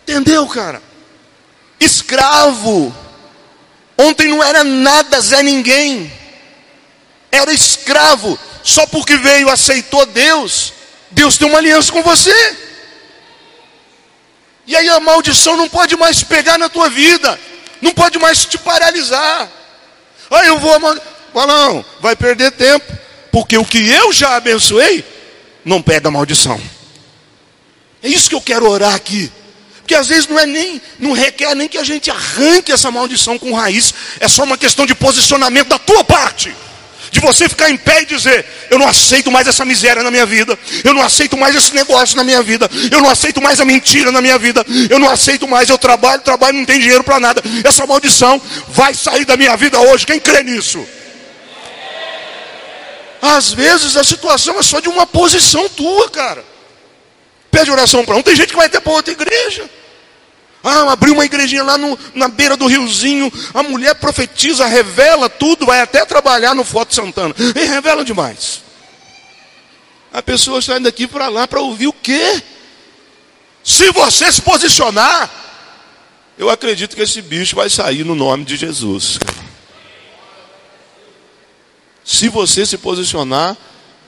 [0.03, 0.83] Entendeu, cara?
[1.79, 2.95] Escravo.
[3.99, 6.11] Ontem não era nada, Zé Ninguém.
[7.31, 8.39] Era escravo.
[8.63, 10.73] Só porque veio, aceitou Deus.
[11.11, 12.64] Deus tem uma aliança com você.
[14.67, 17.39] E aí a maldição não pode mais pegar na tua vida,
[17.81, 19.49] não pode mais te paralisar.
[20.31, 22.85] Aí eu vou, não, vai perder tempo,
[23.31, 25.05] porque o que eu já abençoei
[25.65, 26.61] não pega maldição.
[28.03, 29.31] É isso que eu quero orar aqui.
[29.79, 33.39] Porque às vezes não é nem, não requer nem que a gente arranque essa maldição
[33.39, 36.55] com raiz, é só uma questão de posicionamento da tua parte
[37.15, 40.27] de você ficar em pé e dizer: Eu não aceito mais essa miséria na minha
[40.27, 43.65] vida, eu não aceito mais esse negócio na minha vida, eu não aceito mais a
[43.65, 47.21] mentira na minha vida, eu não aceito mais, eu trabalho, trabalho, não tem dinheiro para
[47.21, 47.41] nada.
[47.63, 50.05] Essa maldição vai sair da minha vida hoje.
[50.05, 50.85] Quem crê nisso?
[53.23, 56.45] Às vezes a situação é só de uma posição tua, cara.
[57.49, 59.71] Pede oração para um, tem gente que vai ter para outra igreja.
[60.65, 63.31] Ah, abriu uma igrejinha lá no, na beira do riozinho.
[63.53, 67.35] A mulher profetiza, revela tudo, vai até trabalhar no Foto Santana.
[67.55, 68.63] E revela demais.
[70.11, 72.43] A pessoa sai daqui para lá para ouvir o quê?
[73.63, 75.31] Se você se posicionar,
[76.39, 79.19] eu acredito que esse bicho vai sair no nome de Jesus.
[82.03, 83.57] Se você se posicionar,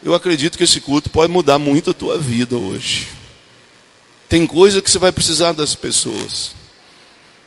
[0.03, 3.16] eu acredito que esse culto pode mudar muito a tua vida hoje.
[4.29, 6.55] Tem coisa que você vai precisar das pessoas.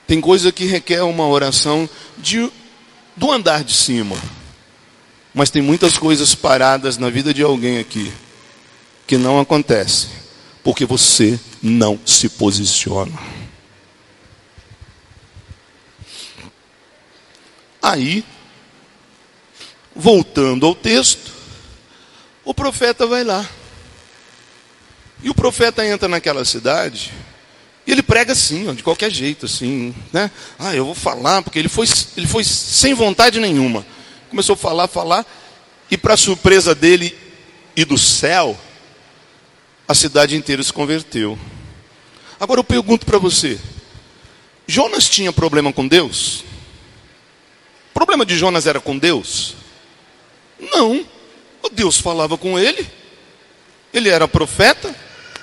[0.08, 2.52] Tem coisa que requer uma oração de,
[3.16, 4.18] do andar de cima.
[5.34, 8.12] Mas tem muitas coisas paradas na vida de alguém aqui
[9.06, 10.08] que não acontece
[10.64, 13.18] porque você não se posiciona.
[17.82, 18.24] Aí,
[19.96, 21.32] voltando ao texto,
[22.44, 23.48] o profeta vai lá.
[25.22, 27.12] E o profeta entra naquela cidade
[27.90, 30.30] e ele prega assim, ó, de qualquer jeito, assim, né?
[30.60, 33.84] Ah, eu vou falar, porque ele foi, ele foi sem vontade nenhuma.
[34.30, 35.26] Começou a falar, falar,
[35.90, 37.18] e para surpresa dele
[37.76, 38.56] e do céu,
[39.88, 41.38] a cidade inteira se converteu.
[42.40, 43.60] Agora eu pergunto para você:
[44.68, 46.44] Jonas tinha problema com Deus?
[47.90, 49.56] O problema de Jonas era com Deus?
[50.60, 51.04] Não.
[51.64, 52.88] O Deus falava com ele,
[53.92, 54.96] ele era profeta,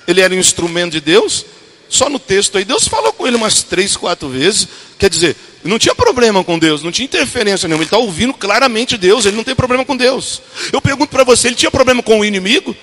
[0.06, 1.44] ele era um instrumento de Deus.
[1.88, 4.68] Só no texto aí, Deus falou com ele umas três, quatro vezes.
[4.98, 7.82] Quer dizer, não tinha problema com Deus, não tinha interferência nenhuma.
[7.82, 10.42] Ele está ouvindo claramente Deus, ele não tem problema com Deus.
[10.72, 12.74] Eu pergunto para você, ele tinha problema com o inimigo?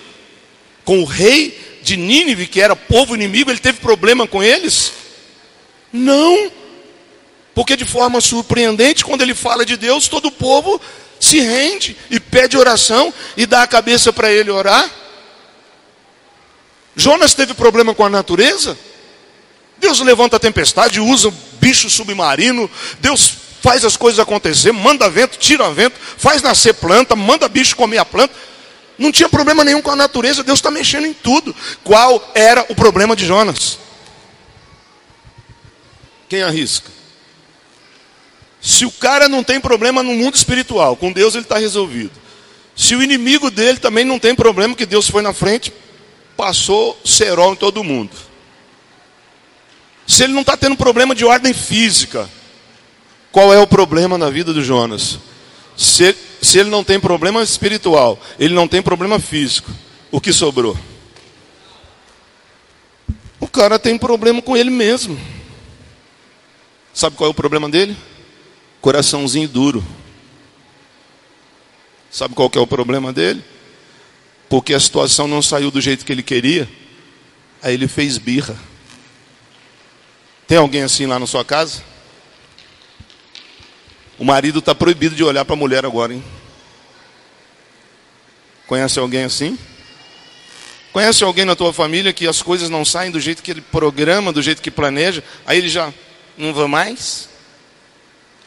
[0.86, 4.94] Com o rei de Nínive, que era povo inimigo, ele teve problema com eles?
[5.92, 6.52] Não.
[7.54, 10.80] Porque de forma surpreendente, quando ele fala de Deus, todo o povo
[11.20, 14.90] se rende e pede oração e dá a cabeça para ele orar.
[16.96, 18.78] Jonas teve problema com a natureza?
[19.78, 25.72] Deus levanta a tempestade, usa bicho submarino, Deus faz as coisas acontecer, manda vento, tira
[25.72, 28.34] vento, faz nascer planta, manda bicho comer a planta.
[28.98, 31.56] Não tinha problema nenhum com a natureza, Deus está mexendo em tudo.
[31.84, 33.80] Qual era o problema de Jonas?
[36.30, 36.92] Quem arrisca?
[38.62, 42.12] Se o cara não tem problema no mundo espiritual, com Deus ele está resolvido.
[42.76, 45.74] Se o inimigo dele também não tem problema, que Deus foi na frente,
[46.36, 48.12] passou cerol em todo mundo.
[50.06, 52.30] Se ele não está tendo problema de ordem física,
[53.32, 55.18] qual é o problema na vida do Jonas?
[55.76, 59.72] Se, se ele não tem problema espiritual, ele não tem problema físico,
[60.12, 60.78] o que sobrou?
[63.40, 65.20] O cara tem problema com ele mesmo.
[66.94, 67.98] Sabe qual é o problema dele?
[68.80, 69.84] Coraçãozinho duro.
[72.12, 73.44] Sabe qual que é o problema dele?
[74.54, 76.70] Porque a situação não saiu do jeito que ele queria.
[77.60, 78.56] Aí ele fez birra.
[80.48, 81.82] Tem alguém assim lá na sua casa?
[84.16, 86.24] O marido está proibido de olhar para a mulher agora, hein?
[88.68, 89.58] Conhece alguém assim?
[90.92, 94.32] Conhece alguém na tua família que as coisas não saem do jeito que ele programa,
[94.32, 95.92] do jeito que planeja, aí ele já
[96.38, 97.28] não vai mais?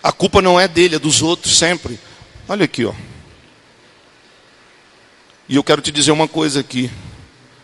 [0.00, 1.98] A culpa não é dele, é dos outros sempre.
[2.48, 2.94] Olha aqui, ó.
[5.48, 6.90] E eu quero te dizer uma coisa aqui.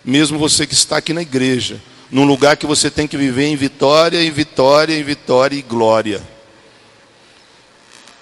[0.05, 3.57] Mesmo você que está aqui na igreja, num lugar que você tem que viver em
[3.57, 6.23] vitória, em vitória, em vitória e glória.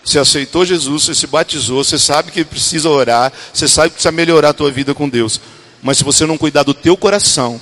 [0.05, 4.12] Você aceitou Jesus, você se batizou, você sabe que precisa orar, você sabe que precisa
[4.12, 5.40] melhorar a tua vida com Deus.
[5.83, 7.61] Mas se você não cuidar do teu coração,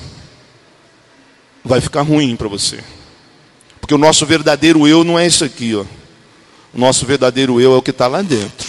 [1.65, 2.83] vai ficar ruim para você.
[3.81, 5.85] Porque o nosso verdadeiro eu não é isso aqui, ó.
[6.75, 8.69] O nosso verdadeiro eu é o que está lá dentro.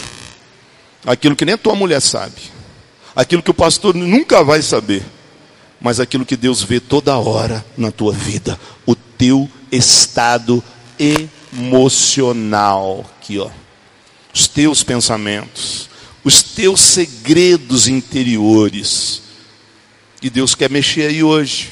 [1.06, 2.59] Aquilo que nem a tua mulher sabe.
[3.15, 5.04] Aquilo que o pastor nunca vai saber.
[5.82, 8.60] Mas aquilo que Deus vê toda hora na tua vida.
[8.86, 10.63] O teu estado
[11.54, 13.06] emocional.
[13.17, 13.50] Aqui, ó.
[14.34, 15.89] Os teus pensamentos.
[16.24, 19.30] Os teus segredos interiores
[20.22, 21.72] e Deus quer mexer aí hoje.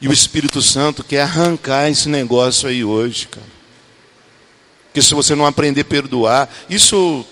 [0.00, 3.46] E o Espírito Santo quer arrancar esse negócio aí hoje, cara.
[4.86, 7.24] Porque se você não aprender a perdoar, isso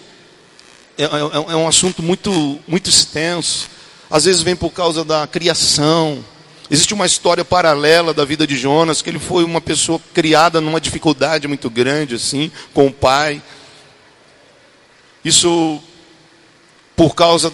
[0.98, 3.70] é, é, é, um assunto muito, muito extenso.
[4.10, 6.24] Às vezes vem por causa da criação.
[6.68, 10.80] Existe uma história paralela da vida de Jonas, que ele foi uma pessoa criada numa
[10.80, 13.40] dificuldade muito grande, assim, com o pai.
[15.24, 15.80] Isso
[16.96, 17.52] por causa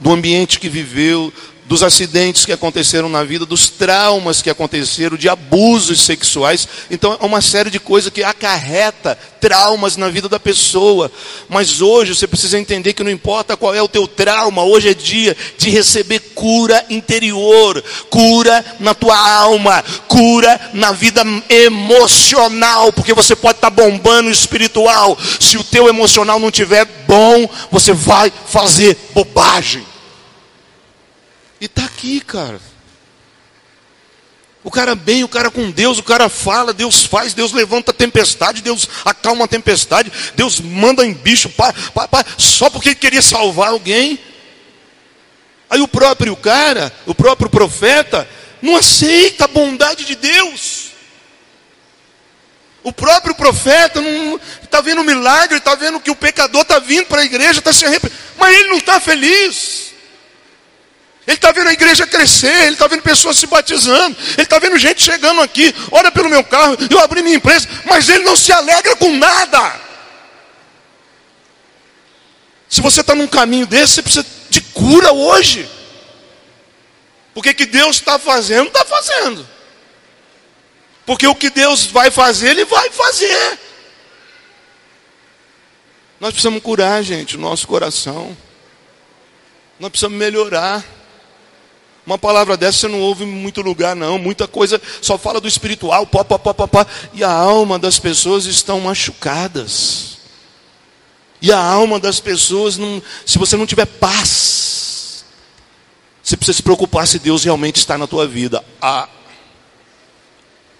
[0.00, 1.30] do ambiente que viveu,
[1.68, 6.66] dos acidentes que aconteceram na vida, dos traumas que aconteceram, de abusos sexuais.
[6.90, 11.10] Então é uma série de coisas que acarreta traumas na vida da pessoa.
[11.48, 14.94] Mas hoje você precisa entender que não importa qual é o teu trauma, hoje é
[14.94, 23.34] dia de receber cura interior, cura na tua alma, cura na vida emocional, porque você
[23.34, 25.18] pode estar bombando espiritual.
[25.40, 29.95] Se o teu emocional não tiver bom, você vai fazer bobagem.
[31.60, 32.60] E está aqui, cara.
[34.66, 37.94] O cara bem, o cara com Deus, o cara fala, Deus faz, Deus levanta a
[37.94, 42.96] tempestade, Deus acalma a tempestade, Deus manda em bicho, pá, pá, pá, só porque ele
[42.96, 44.18] queria salvar alguém.
[45.70, 48.28] Aí o próprio cara, o próprio profeta,
[48.60, 50.90] não aceita a bondade de Deus.
[52.82, 57.06] O próprio profeta não está vendo o milagre, está vendo que o pecador está vindo
[57.06, 59.92] para a igreja, está se arrependendo, mas ele não está feliz.
[61.26, 64.78] Ele está vendo a igreja crescer, ele está vendo pessoas se batizando, ele está vendo
[64.78, 68.52] gente chegando aqui, olha pelo meu carro, eu abri minha empresa, mas ele não se
[68.52, 69.80] alegra com nada.
[72.68, 75.68] Se você está num caminho desse, você precisa de cura hoje.
[77.34, 79.46] Porque que Deus está fazendo, está fazendo.
[81.04, 83.58] Porque o que Deus vai fazer, Ele vai fazer.
[86.18, 88.36] Nós precisamos curar, gente, o nosso coração.
[89.78, 90.84] Nós precisamos melhorar.
[92.06, 94.16] Uma palavra dessa você não ouve em muito lugar, não.
[94.16, 96.86] Muita coisa só fala do espiritual, pá, pá, pá, pá, pá.
[97.12, 100.18] E a alma das pessoas estão machucadas.
[101.42, 105.24] E a alma das pessoas, não, se você não tiver paz,
[106.22, 108.64] você precisa se preocupar se Deus realmente está na tua vida.
[108.80, 109.08] Ah,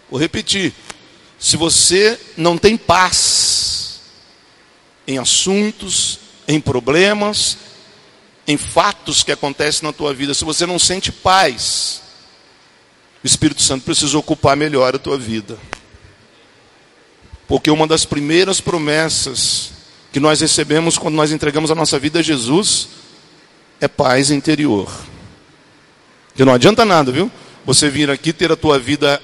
[0.09, 0.73] vou repetir.
[1.39, 4.01] Se você não tem paz
[5.07, 7.59] em assuntos, em problemas,
[8.47, 12.03] em fatos que acontecem na tua vida, se você não sente paz,
[13.23, 15.59] o Espírito Santo precisa ocupar melhor a tua vida.
[17.49, 19.73] Porque uma das primeiras promessas
[20.13, 22.89] que nós recebemos quando nós entregamos a nossa vida a Jesus
[23.81, 24.91] é paz interior.
[26.35, 27.31] Que não adianta nada, viu?
[27.65, 29.21] Você vir aqui ter a tua vida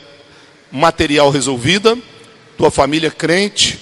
[0.71, 1.97] material resolvida,
[2.57, 3.79] tua família crente,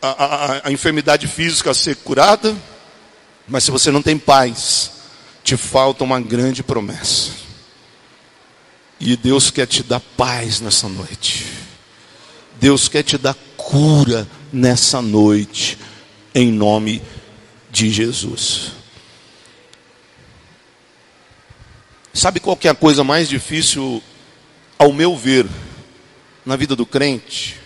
[0.00, 2.56] a, a, a enfermidade física ser curada,
[3.48, 4.92] mas se você não tem paz,
[5.42, 7.32] te falta uma grande promessa.
[9.00, 11.46] E Deus quer te dar paz nessa noite.
[12.60, 15.78] Deus quer te dar cura nessa noite,
[16.34, 17.02] em nome
[17.70, 18.72] de Jesus.
[22.14, 24.02] Sabe qual que é a coisa mais difícil,
[24.78, 25.46] ao meu ver,
[26.44, 27.61] na vida do crente?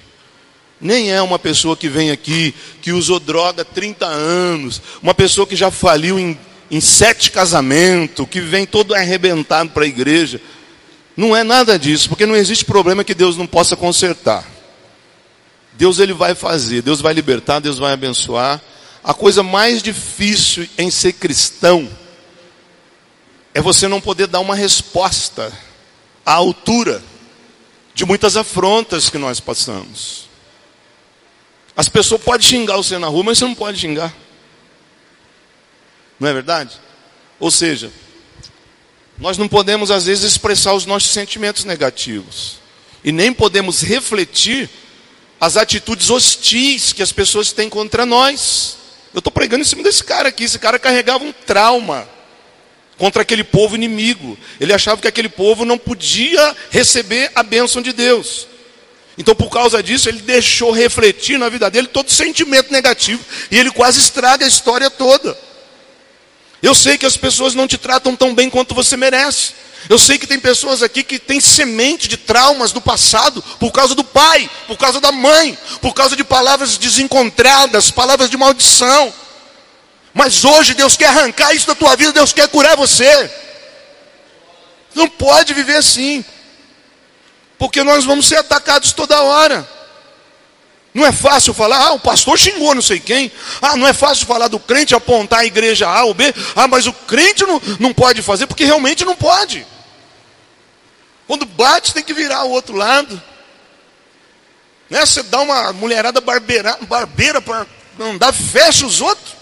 [0.80, 5.46] Nem é uma pessoa que vem aqui, que usou droga há 30 anos, uma pessoa
[5.46, 6.38] que já faliu em,
[6.70, 10.40] em sete casamentos, que vem todo arrebentado para a igreja.
[11.16, 14.46] Não é nada disso, porque não existe problema que Deus não possa consertar.
[15.72, 18.60] Deus ele vai fazer, Deus vai libertar, Deus vai abençoar.
[19.02, 21.88] A coisa mais difícil em ser cristão
[23.54, 25.50] é você não poder dar uma resposta
[26.24, 27.02] à altura
[27.94, 30.28] de muitas afrontas que nós passamos.
[31.76, 34.14] As pessoas podem xingar você na rua, mas você não pode xingar.
[36.18, 36.80] Não é verdade?
[37.38, 37.92] Ou seja,
[39.18, 42.56] nós não podemos às vezes expressar os nossos sentimentos negativos.
[43.04, 44.70] E nem podemos refletir
[45.38, 48.78] as atitudes hostis que as pessoas têm contra nós.
[49.12, 50.44] Eu estou pregando em cima desse cara aqui.
[50.44, 52.08] Esse cara carregava um trauma
[52.96, 54.38] contra aquele povo inimigo.
[54.58, 58.48] Ele achava que aquele povo não podia receber a bênção de Deus.
[59.18, 63.24] Então, por causa disso, ele deixou refletir na vida dele todo sentimento negativo.
[63.50, 65.36] E ele quase estraga a história toda.
[66.62, 69.54] Eu sei que as pessoas não te tratam tão bem quanto você merece.
[69.88, 73.94] Eu sei que tem pessoas aqui que têm semente de traumas do passado por causa
[73.94, 79.14] do pai, por causa da mãe, por causa de palavras desencontradas, palavras de maldição.
[80.12, 83.30] Mas hoje Deus quer arrancar isso da tua vida, Deus quer curar você.
[84.94, 86.24] Não pode viver assim,
[87.58, 89.68] porque nós vamos ser atacados toda hora.
[90.96, 93.30] Não é fácil falar, ah, o pastor xingou não sei quem.
[93.60, 96.34] Ah, não é fácil falar do crente apontar a igreja A ou B.
[96.54, 99.66] Ah, mas o crente não, não pode fazer, porque realmente não pode.
[101.26, 103.20] Quando bate, tem que virar o outro lado.
[104.88, 105.04] Né?
[105.04, 107.66] Você dá uma mulherada barbeira, barbeira para
[108.00, 109.36] andar, fecha os outros.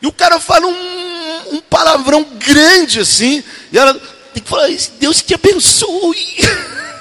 [0.00, 3.44] E o cara fala um, um palavrão grande assim.
[3.70, 3.94] E ela
[4.34, 6.36] tem que falar, Deus te abençoe.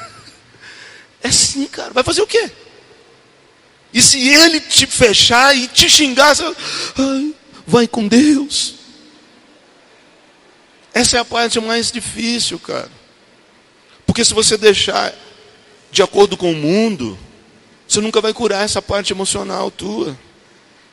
[1.23, 1.91] É assim, cara.
[1.91, 2.51] Vai fazer o quê?
[3.93, 6.43] E se ele te fechar e te xingar, você,
[6.97, 7.33] ai,
[7.65, 8.75] vai com Deus.
[10.93, 12.91] Essa é a parte mais difícil, cara.
[14.05, 15.13] Porque se você deixar
[15.91, 17.17] de acordo com o mundo,
[17.87, 20.17] você nunca vai curar essa parte emocional tua.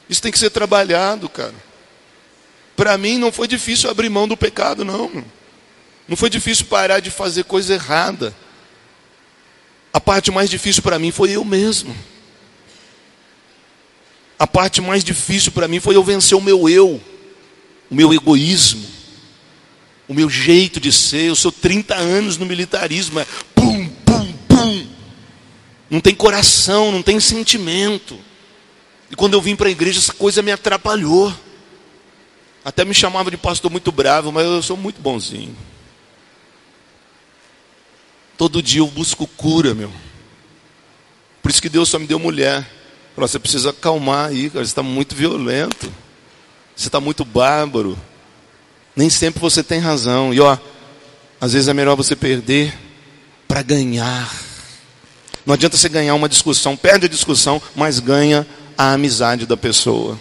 [0.09, 1.55] Isso tem que ser trabalhado, cara.
[2.77, 5.25] Para mim não foi difícil abrir mão do pecado, não.
[6.07, 8.35] Não foi difícil parar de fazer coisa errada.
[9.95, 11.95] A parte mais difícil para mim foi eu mesmo.
[14.36, 17.01] A parte mais difícil para mim foi eu vencer o meu eu,
[17.88, 18.84] o meu egoísmo,
[20.09, 21.28] o meu jeito de ser.
[21.28, 24.86] Eu sou 30 anos no militarismo, é pum, pum, pum.
[25.88, 28.18] Não tem coração, não tem sentimento.
[29.12, 31.32] E quando eu vim para a igreja, essa coisa me atrapalhou.
[32.64, 35.57] Até me chamava de pastor muito bravo, mas eu sou muito bonzinho.
[38.37, 39.93] Todo dia eu busco cura, meu.
[41.43, 42.68] Por isso que Deus só me deu mulher.
[43.14, 44.64] Falou, você precisa acalmar aí, cara.
[44.64, 45.93] Você está muito violento.
[46.74, 47.99] Você está muito bárbaro.
[48.97, 50.35] Nem sempre você tem razão.
[50.35, 50.59] E ó,
[51.41, 52.76] às vezes é melhor você perder
[53.47, 54.35] para ganhar.
[55.47, 60.18] Não adianta você ganhar uma discussão, perde a discussão, mas ganha a amizade da pessoa.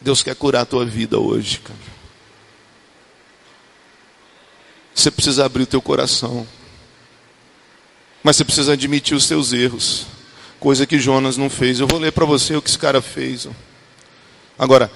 [0.00, 1.99] Deus quer curar a tua vida hoje, cara.
[5.00, 6.46] Você precisa abrir o teu coração.
[8.22, 10.06] Mas você precisa admitir os seus erros
[10.60, 11.80] coisa que Jonas não fez.
[11.80, 13.48] Eu vou ler para você o que esse cara fez.
[14.58, 14.92] Agora,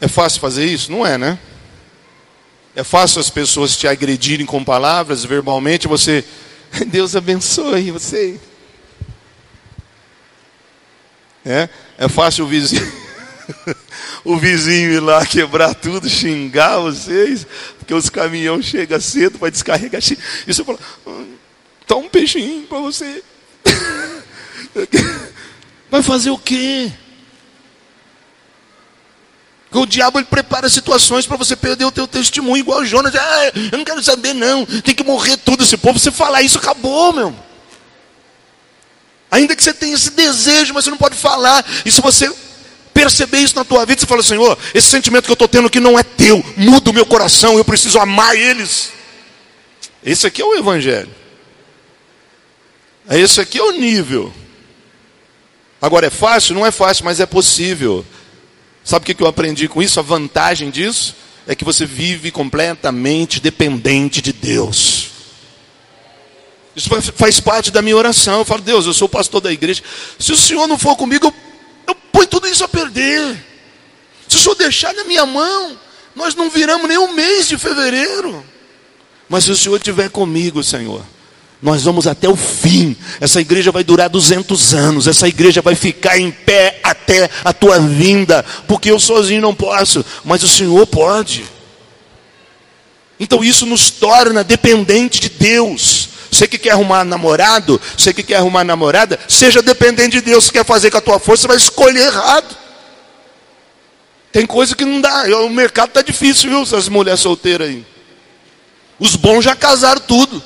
[0.00, 0.90] é fácil fazer isso?
[0.90, 1.36] Não é, né?
[2.74, 6.24] É fácil as pessoas te agredirem com palavras, verbalmente, você,
[6.86, 8.38] Deus abençoe você.
[11.44, 12.92] É, é fácil o vizinho,
[14.24, 17.46] o vizinho ir lá quebrar tudo, xingar vocês,
[17.78, 20.00] porque os caminhões chegam cedo para descarregar.
[20.46, 20.78] E você fala,
[21.86, 23.22] tá um peixinho para você.
[25.90, 26.92] Vai fazer o quê?
[29.72, 33.14] o diabo ele prepara situações para você perder o teu testemunho, igual Jonas.
[33.14, 34.66] Ah, eu não quero saber, não.
[34.66, 35.98] Tem que morrer tudo esse povo.
[35.98, 37.34] Você falar isso, acabou, meu.
[39.30, 41.64] Ainda que você tenha esse desejo, mas você não pode falar.
[41.84, 42.32] E se você
[42.92, 45.80] perceber isso na tua vida, você fala, Senhor, esse sentimento que eu estou tendo aqui
[45.80, 46.44] não é teu.
[46.56, 48.92] Muda o meu coração, eu preciso amar eles.
[50.04, 51.10] Esse aqui é o Evangelho.
[53.10, 54.32] Esse aqui é o nível.
[55.80, 56.54] Agora é fácil?
[56.54, 58.04] Não é fácil, mas é possível.
[58.84, 59.98] Sabe o que eu aprendi com isso?
[59.98, 61.14] A vantagem disso
[61.46, 65.10] é que você vive completamente dependente de Deus.
[66.76, 68.38] Isso faz parte da minha oração.
[68.38, 69.82] Eu falo, Deus, eu sou pastor da igreja.
[70.18, 71.34] Se o Senhor não for comigo, eu,
[71.90, 73.36] eu ponho tudo isso a perder.
[74.28, 75.78] Se o Senhor deixar na minha mão,
[76.14, 78.44] nós não viramos nem um mês de fevereiro.
[79.28, 81.04] Mas se o Senhor estiver comigo, Senhor,
[81.62, 82.96] nós vamos até o fim.
[83.20, 85.06] Essa igreja vai durar 200 anos.
[85.06, 88.44] Essa igreja vai ficar em pé até a tua vinda.
[88.66, 91.44] Porque eu sozinho não posso, mas o Senhor pode.
[93.18, 95.99] Então isso nos torna dependente de Deus.
[96.40, 100.46] Você que quer arrumar namorado, você que quer arrumar namorada, seja dependente de Deus.
[100.46, 102.56] Se quer fazer com a tua força, você vai escolher errado.
[104.32, 105.24] Tem coisa que não dá.
[105.44, 106.62] O mercado está difícil, viu?
[106.62, 107.84] Essas mulheres solteiras aí.
[108.98, 110.42] Os bons já casaram tudo.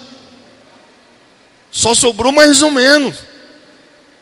[1.70, 3.14] Só sobrou mais ou menos.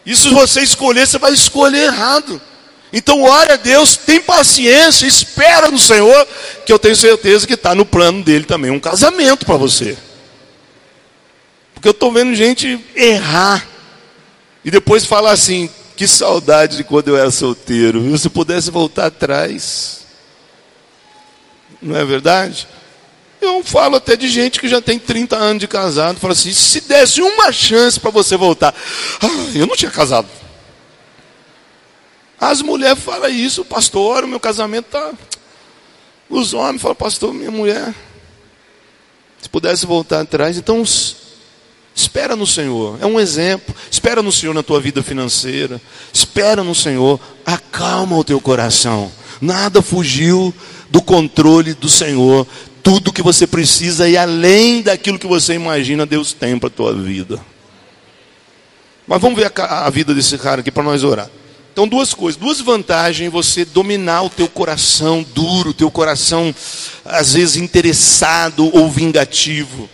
[0.05, 2.39] E se você escolher, você vai escolher errado.
[2.93, 6.29] Então, ore a Deus, tem paciência, espera no Senhor,
[6.67, 9.97] que eu tenho certeza que está no plano dele também um casamento para você.
[11.83, 13.67] Porque eu estou vendo gente errar
[14.65, 18.17] e depois falar assim: que saudade de quando eu era solteiro.
[18.17, 20.03] Se pudesse voltar atrás,
[21.83, 22.69] não é verdade?
[23.41, 26.83] Eu falo até de gente que já tem 30 anos de casado, fala assim: se
[26.83, 28.73] desse uma chance para você voltar,
[29.21, 30.29] ah, eu não tinha casado.
[32.41, 35.13] As mulheres falam isso, pastor, o meu casamento está.
[36.31, 37.93] Os homens falam, pastor, minha mulher.
[39.43, 40.85] Se pudesse voltar atrás, então
[41.95, 42.99] espera no Senhor.
[43.01, 43.75] É um exemplo.
[43.91, 45.81] Espera no Senhor na tua vida financeira.
[46.13, 47.21] Espera no Senhor.
[47.45, 49.11] Acalma o teu coração.
[49.41, 50.55] Nada fugiu
[50.91, 52.47] do controle do Senhor.
[52.83, 56.95] Tudo que você precisa e além daquilo que você imagina, Deus tem para a tua
[56.95, 57.41] vida.
[59.07, 61.29] Mas vamos ver a, a vida desse cara aqui para nós orar.
[61.73, 66.55] Então, duas coisas, duas vantagens você dominar o teu coração duro, teu coração
[67.03, 69.89] às vezes interessado ou vingativo.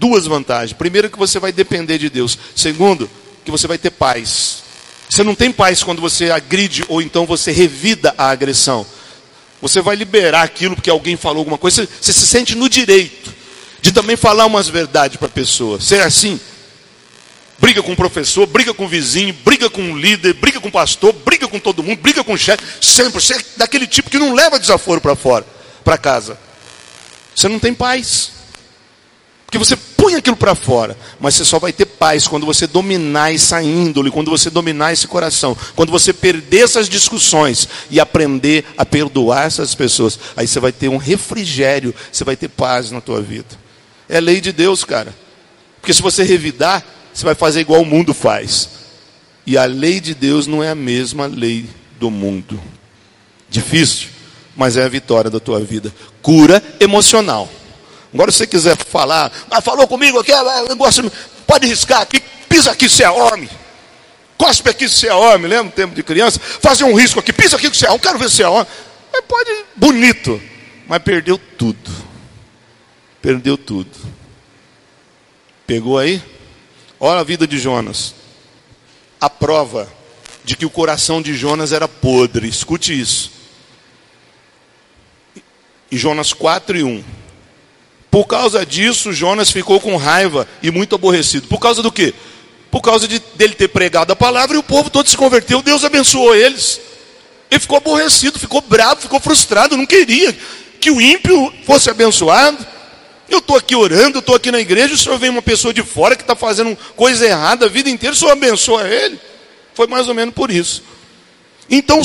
[0.00, 0.72] Duas vantagens.
[0.72, 2.38] Primeiro que você vai depender de Deus.
[2.56, 3.08] Segundo,
[3.44, 4.62] que você vai ter paz.
[5.10, 8.86] Você não tem paz quando você agride ou então você revida a agressão.
[9.60, 11.82] Você vai liberar aquilo porque alguém falou alguma coisa.
[11.82, 13.30] Você, você se sente no direito
[13.82, 15.78] de também falar umas verdades para a pessoa.
[15.78, 16.40] Ser assim,
[17.58, 20.72] briga com o professor, briga com o vizinho, briga com o líder, briga com o
[20.72, 24.18] pastor, briga com todo mundo, briga com o chefe, sempre, você é daquele tipo que
[24.18, 25.44] não leva desaforo para fora,
[25.84, 26.38] para casa.
[27.36, 28.32] Você não tem paz.
[29.50, 33.34] Porque você põe aquilo para fora, mas você só vai ter paz quando você dominar
[33.34, 38.86] essa índole, quando você dominar esse coração, quando você perder essas discussões e aprender a
[38.86, 40.18] perdoar essas pessoas.
[40.34, 43.48] Aí você vai ter um refrigério, você vai ter paz na tua vida.
[44.08, 45.14] É lei de Deus, cara.
[45.80, 46.82] Porque se você revidar,
[47.12, 48.70] você vai fazer igual o mundo faz.
[49.46, 52.58] E a lei de Deus não é a mesma lei do mundo.
[53.50, 54.08] Difícil,
[54.56, 55.92] mas é a vitória da tua vida.
[56.22, 57.50] Cura emocional.
[58.12, 60.32] Agora, se você quiser falar, mas falou comigo aqui,
[60.68, 61.10] negócio,
[61.46, 63.48] pode riscar aqui, pisa aqui se é homem.
[64.36, 66.40] Cospe aqui se é homem, lembra no tempo de criança?
[66.40, 68.66] Fazer um risco aqui, pisa aqui se é homem, quero ver se é homem.
[69.12, 70.40] Mas pode, bonito,
[70.88, 71.90] mas perdeu tudo.
[73.22, 73.90] Perdeu tudo.
[75.66, 76.22] Pegou aí?
[76.98, 78.14] Olha a vida de Jonas.
[79.20, 79.88] A prova
[80.42, 82.48] de que o coração de Jonas era podre.
[82.48, 83.30] Escute isso.
[85.90, 87.04] E Jonas 4 e 1.
[88.10, 91.46] Por causa disso, Jonas ficou com raiva e muito aborrecido.
[91.46, 92.12] Por causa do quê?
[92.70, 95.62] Por causa de, dele ter pregado a palavra e o povo todo se converteu.
[95.62, 96.80] Deus abençoou eles.
[97.50, 100.36] Ele ficou aborrecido, ficou bravo, ficou frustrado, não queria
[100.80, 102.64] que o ímpio fosse abençoado.
[103.28, 106.16] Eu estou aqui orando, estou aqui na igreja, o senhor vem uma pessoa de fora
[106.16, 109.20] que está fazendo coisa errada a vida inteira, o senhor abençoa ele.
[109.74, 110.82] Foi mais ou menos por isso.
[111.70, 112.02] Então,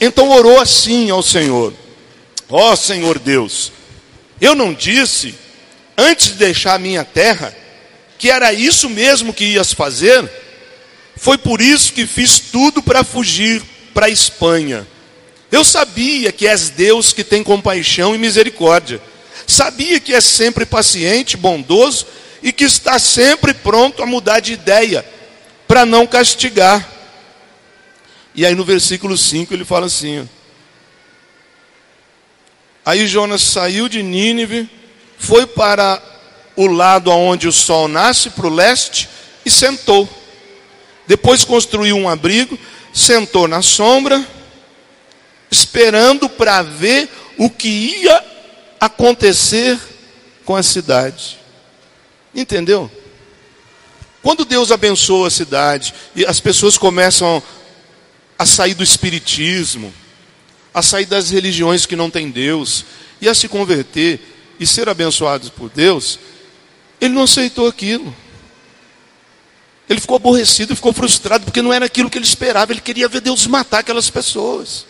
[0.00, 1.74] então orou assim ao Senhor:
[2.48, 3.72] Ó oh, Senhor Deus,
[4.40, 5.34] eu não disse,
[5.98, 7.54] antes de deixar a minha terra,
[8.16, 10.26] que era isso mesmo que ias fazer?
[11.16, 13.60] Foi por isso que fiz tudo para fugir
[13.92, 14.86] para a Espanha.
[15.52, 19.00] Eu sabia que és Deus que tem compaixão e misericórdia
[19.48, 22.06] sabia que é sempre paciente, bondoso
[22.42, 25.04] e que está sempre pronto a mudar de ideia,
[25.66, 26.86] para não castigar.
[28.34, 30.24] E aí no versículo 5 ele fala assim: ó,
[32.84, 34.68] Aí Jonas saiu de Nínive,
[35.18, 36.02] foi para
[36.56, 39.08] o lado onde o sol nasce, para o leste,
[39.44, 40.08] e sentou.
[41.06, 42.58] Depois construiu um abrigo,
[42.92, 44.24] sentou na sombra,
[45.50, 48.24] esperando para ver o que ia
[48.80, 49.78] acontecer
[50.44, 51.38] com a cidade.
[52.34, 52.90] Entendeu?
[54.22, 57.42] Quando Deus abençoa a cidade e as pessoas começam
[58.38, 59.92] a sair do espiritismo,
[60.72, 62.84] a sair das religiões que não têm Deus
[63.20, 64.20] e a se converter
[64.58, 66.18] e ser abençoados por Deus,
[67.00, 68.14] ele não aceitou aquilo.
[69.88, 72.72] Ele ficou aborrecido, ficou frustrado, porque não era aquilo que ele esperava.
[72.72, 74.84] Ele queria ver Deus matar aquelas pessoas.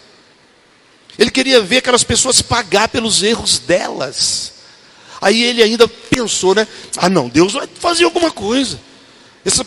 [1.19, 4.55] Ele queria ver aquelas pessoas pagar pelos erros delas.
[5.21, 6.66] Aí ele ainda pensou, né?
[6.97, 8.81] Ah, não, Deus vai fazer alguma coisa.
[9.45, 9.62] Esse,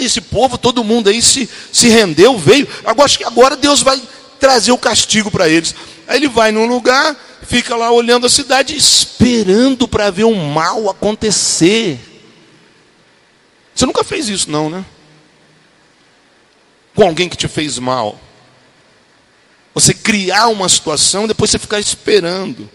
[0.00, 2.68] esse povo, todo mundo aí se, se rendeu, veio.
[2.84, 4.00] Agora, acho que agora Deus vai
[4.38, 5.74] trazer o castigo para eles.
[6.06, 10.88] Aí ele vai num lugar, fica lá olhando a cidade, esperando para ver o mal
[10.88, 11.98] acontecer.
[13.74, 14.84] Você nunca fez isso, não, né?
[16.94, 18.18] Com alguém que te fez mal.
[19.74, 22.68] Você criar uma situação, depois você ficar esperando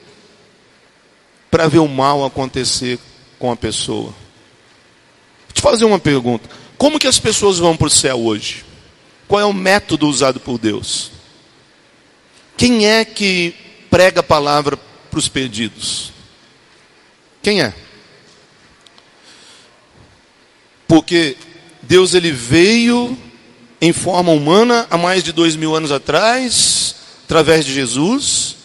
[1.52, 2.98] para ver o mal acontecer
[3.38, 4.06] com a pessoa.
[4.10, 6.50] Vou te fazer uma pergunta.
[6.78, 8.66] Como que as pessoas vão para o céu hoje?
[9.28, 11.13] Qual é o método usado por Deus?
[12.58, 13.54] Quem é que
[13.90, 14.78] prega a palavra
[15.10, 16.12] para os perdidos?
[17.42, 17.74] Quem é?
[20.88, 21.36] Porque
[21.82, 23.18] Deus ele veio
[23.82, 26.96] em forma humana há mais de dois mil anos atrás,
[27.26, 28.56] através de Jesus,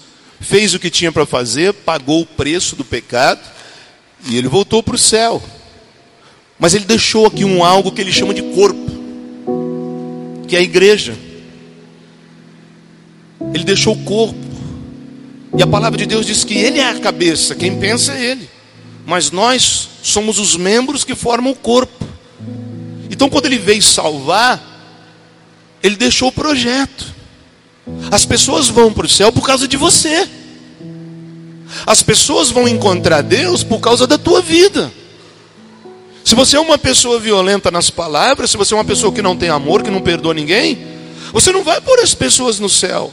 [0.41, 3.41] fez o que tinha para fazer, pagou o preço do pecado
[4.27, 5.43] e ele voltou para o céu.
[6.59, 8.91] Mas ele deixou aqui um algo que ele chama de corpo,
[10.47, 11.17] que é a igreja.
[13.55, 14.39] Ele deixou o corpo.
[15.57, 18.49] E a palavra de Deus diz que ele é a cabeça, quem pensa é ele.
[19.07, 22.07] Mas nós somos os membros que formam o corpo.
[23.11, 24.63] Então, quando ele veio salvar,
[25.83, 27.15] ele deixou o projeto.
[28.11, 30.29] As pessoas vão para o céu por causa de você.
[31.87, 34.93] As pessoas vão encontrar Deus por causa da tua vida.
[36.25, 39.35] Se você é uma pessoa violenta nas palavras, se você é uma pessoa que não
[39.35, 40.79] tem amor, que não perdoa ninguém,
[41.33, 43.13] você não vai pôr as pessoas no céu.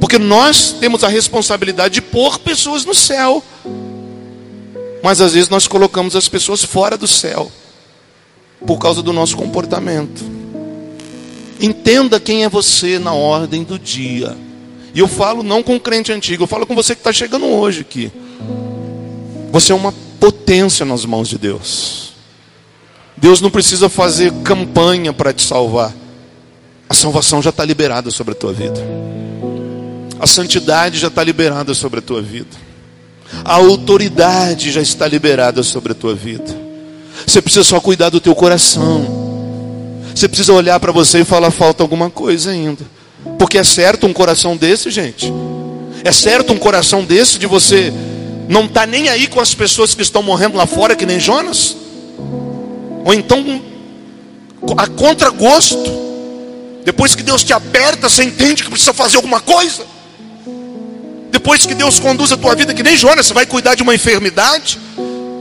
[0.00, 3.42] Porque nós temos a responsabilidade de pôr pessoas no céu.
[5.02, 7.50] Mas às vezes nós colocamos as pessoas fora do céu
[8.66, 10.24] por causa do nosso comportamento.
[11.60, 14.36] Entenda quem é você na ordem do dia.
[14.94, 17.82] E eu falo não com crente antigo, eu falo com você que está chegando hoje
[17.82, 18.10] aqui.
[19.52, 22.12] Você é uma potência nas mãos de Deus.
[23.16, 25.94] Deus não precisa fazer campanha para te salvar.
[26.88, 28.80] A salvação já está liberada sobre a tua vida.
[30.18, 32.56] A santidade já está liberada sobre a tua vida.
[33.44, 36.66] A autoridade já está liberada sobre a tua vida.
[37.26, 39.04] Você precisa só cuidar do teu coração.
[40.14, 42.84] Você precisa olhar para você e falar falta alguma coisa ainda.
[43.38, 45.32] Porque é certo um coração desse, gente.
[46.04, 47.92] É certo um coração desse de você
[48.48, 51.18] não estar tá nem aí com as pessoas que estão morrendo lá fora, que nem
[51.18, 51.76] Jonas?
[53.04, 53.60] Ou então,
[54.76, 56.05] a contragosto,
[56.86, 59.84] depois que Deus te aperta, você entende que precisa fazer alguma coisa?
[61.32, 63.92] Depois que Deus conduz a tua vida, que nem Jonas, você vai cuidar de uma
[63.92, 64.78] enfermidade,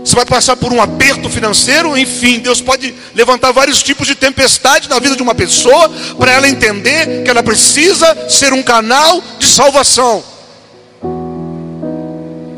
[0.03, 4.89] você vai passar por um aperto financeiro, enfim, Deus pode levantar vários tipos de tempestade
[4.89, 5.87] na vida de uma pessoa
[6.17, 10.23] para ela entender que ela precisa ser um canal de salvação.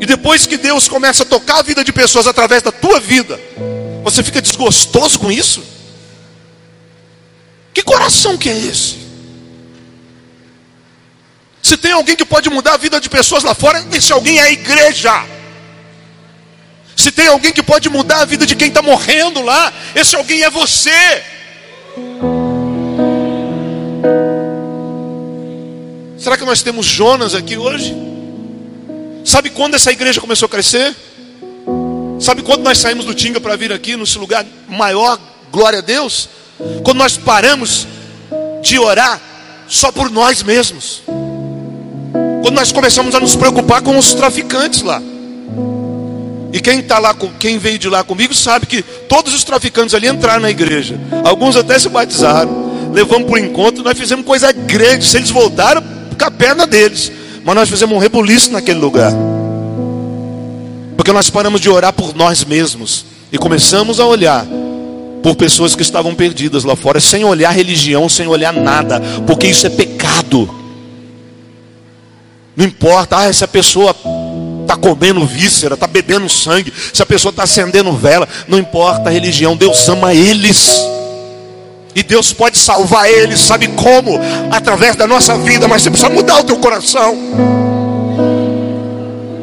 [0.00, 3.38] E depois que Deus começa a tocar a vida de pessoas através da tua vida,
[4.02, 5.77] você fica desgostoso com isso?
[7.78, 8.96] Que coração que é esse?
[11.62, 14.42] Se tem alguém que pode mudar a vida de pessoas lá fora, esse alguém é
[14.42, 15.24] a igreja.
[16.96, 20.42] Se tem alguém que pode mudar a vida de quem está morrendo lá, esse alguém
[20.42, 21.22] é você.
[26.18, 27.94] Será que nós temos Jonas aqui hoje?
[29.24, 30.96] Sabe quando essa igreja começou a crescer?
[32.18, 35.16] Sabe quando nós saímos do Tinga para vir aqui, nesse lugar maior,
[35.52, 36.28] glória a Deus?
[36.82, 37.86] Quando nós paramos
[38.62, 39.20] de orar
[39.68, 41.02] só por nós mesmos.
[42.42, 45.00] Quando nós começamos a nos preocupar com os traficantes lá.
[46.52, 50.08] E quem tá lá, quem veio de lá comigo sabe que todos os traficantes ali
[50.08, 50.98] entraram na igreja.
[51.24, 52.90] Alguns até se batizaram.
[52.92, 55.06] Levamos por encontro, nós fizemos coisa grande.
[55.06, 55.82] Se eles voltaram,
[56.18, 57.12] com a perna deles.
[57.44, 59.12] Mas nós fizemos um rebuliço naquele lugar.
[60.96, 63.04] Porque nós paramos de orar por nós mesmos.
[63.30, 64.46] E começamos a olhar
[65.22, 69.66] por pessoas que estavam perdidas lá fora, sem olhar religião, sem olhar nada, porque isso
[69.66, 70.48] é pecado.
[72.56, 73.94] Não importa, ah, essa pessoa
[74.62, 79.12] está comendo víscera, está bebendo sangue, se a pessoa está acendendo vela, não importa a
[79.12, 80.80] religião, Deus ama eles.
[81.94, 84.20] E Deus pode salvar eles, sabe como?
[84.50, 87.16] Através da nossa vida, mas você precisa mudar o teu coração.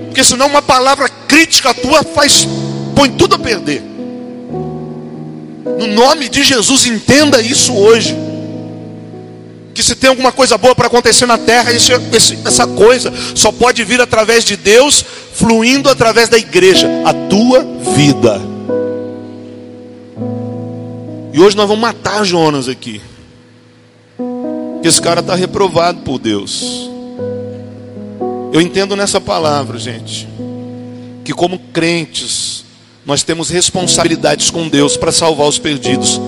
[0.05, 2.47] Porque senão uma palavra crítica tua faz
[2.95, 3.94] põe tudo a perder.
[5.65, 8.15] No nome de Jesus, entenda isso hoje
[9.75, 11.91] que se tem alguma coisa boa para acontecer na terra, esse,
[12.45, 15.03] essa coisa só pode vir através de Deus,
[15.33, 17.61] fluindo através da igreja, a tua
[17.93, 18.41] vida.
[21.33, 23.01] E hoje nós vamos matar Jonas aqui.
[24.81, 26.89] Que esse cara está reprovado por Deus.
[28.53, 30.25] Eu entendo nessa palavra, gente,
[31.25, 32.63] que como crentes,
[33.05, 36.19] nós temos responsabilidades com Deus para salvar os perdidos.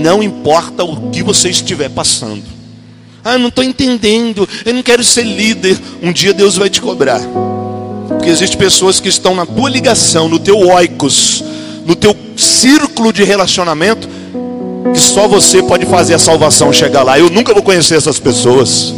[0.00, 2.42] Não importa o que você estiver passando.
[3.22, 5.78] Ah, não estou entendendo, eu não quero ser líder.
[6.02, 7.20] Um dia Deus vai te cobrar.
[8.08, 11.44] Porque existem pessoas que estão na tua ligação, no teu oikos,
[11.84, 14.08] no teu círculo de relacionamento,
[14.94, 17.18] que só você pode fazer a salvação chegar lá.
[17.18, 18.94] Eu nunca vou conhecer essas pessoas.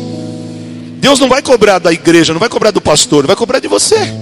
[1.01, 4.13] Deus não vai cobrar da igreja, não vai cobrar do pastor, vai cobrar de você.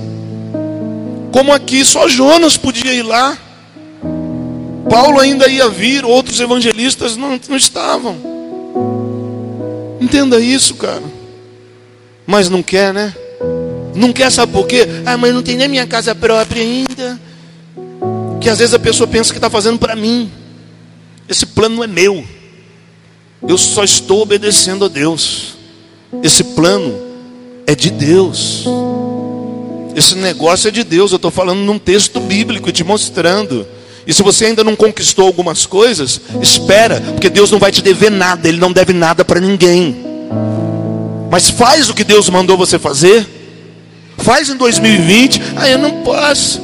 [1.32, 3.36] Como aqui, só Jonas podia ir lá.
[4.88, 8.16] Paulo ainda ia vir, outros evangelistas não, não estavam.
[10.00, 11.02] Entenda isso, cara.
[12.26, 13.14] Mas não quer, né?
[13.94, 14.86] Não quer, sabe por quê?
[15.04, 17.20] Ah, mas não tem nem minha casa própria ainda.
[18.40, 20.30] Que às vezes a pessoa pensa que está fazendo para mim.
[21.28, 22.24] Esse plano não é meu.
[23.46, 25.56] Eu só estou obedecendo a Deus.
[26.22, 26.94] Esse plano
[27.66, 28.64] é de Deus.
[29.98, 31.10] Esse negócio é de Deus.
[31.10, 33.66] Eu estou falando num texto bíblico te mostrando.
[34.06, 38.08] E se você ainda não conquistou algumas coisas, espera, porque Deus não vai te dever
[38.08, 39.96] nada, Ele não deve nada para ninguém.
[41.28, 43.26] Mas faz o que Deus mandou você fazer.
[44.18, 45.42] Faz em 2020.
[45.56, 46.62] Ah, eu não posso.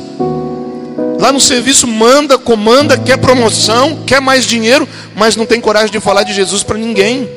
[1.18, 5.99] Lá no serviço manda, comanda, quer promoção, quer mais dinheiro, mas não tem coragem de
[5.99, 7.28] falar de Jesus para ninguém.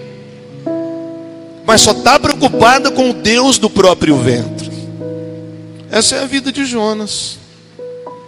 [1.65, 4.66] Mas só está preocupada com o Deus do próprio ventre.
[5.91, 7.37] Essa é a vida de Jonas.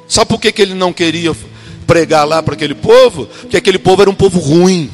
[0.08, 1.36] Sabe por que, que ele não queria
[1.86, 3.26] pregar lá para aquele povo?
[3.26, 4.90] Porque aquele povo era um povo ruim.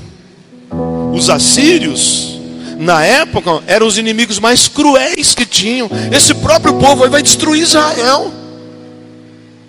[1.13, 2.38] Os assírios,
[2.78, 5.89] na época, eram os inimigos mais cruéis que tinham.
[6.11, 8.34] Esse próprio povo vai destruir Israel.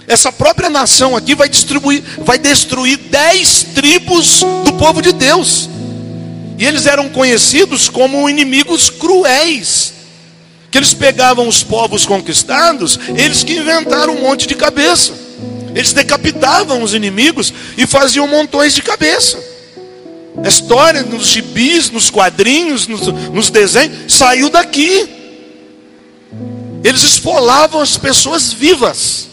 [0.09, 5.69] Essa própria nação aqui vai distribuir, vai destruir dez tribos do povo de Deus.
[6.59, 9.96] E eles eram conhecidos como inimigos cruéis.
[10.77, 15.15] Que eles pegavam os povos conquistados, eles que inventaram um monte de cabeça.
[15.75, 19.43] Eles decapitavam os inimigos e faziam montões de cabeça.
[20.45, 25.09] A história nos gibis, nos quadrinhos, nos, nos desenhos, saiu daqui.
[26.85, 29.29] Eles esfolavam as pessoas vivas.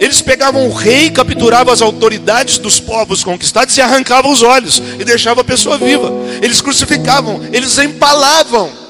[0.00, 5.04] Eles pegavam o rei, capturavam as autoridades dos povos conquistados e arrancavam os olhos e
[5.04, 6.12] deixavam a pessoa viva.
[6.42, 8.81] Eles crucificavam, eles empalavam.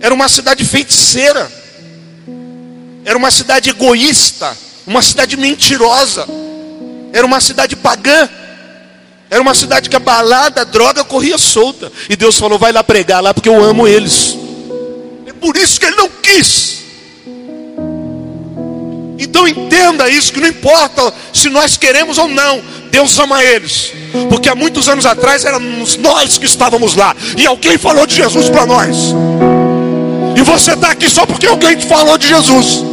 [0.00, 1.50] Era uma cidade feiticeira.
[3.04, 4.54] Era uma cidade egoísta,
[4.86, 6.26] uma cidade mentirosa,
[7.10, 8.28] era uma cidade pagã,
[9.30, 11.90] era uma cidade que a balada, a droga corria solta.
[12.08, 14.36] E Deus falou: vai lá pregar lá porque eu amo eles.
[15.26, 16.78] É por isso que ele não quis.
[19.18, 23.92] Então entenda isso, que não importa se nós queremos ou não, Deus ama eles.
[24.28, 27.16] Porque há muitos anos atrás éramos nós que estávamos lá.
[27.36, 29.14] E alguém falou de Jesus para nós.
[30.38, 32.84] E você está aqui só porque alguém te falou de Jesus.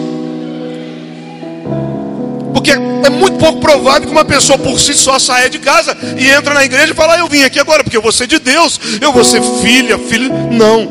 [2.52, 6.28] Porque é muito pouco provável que uma pessoa por si só saia de casa e
[6.28, 8.40] entra na igreja e fala: ah, Eu vim aqui agora porque eu vou ser de
[8.40, 10.34] Deus, eu vou ser filha, filho.
[10.52, 10.90] Não.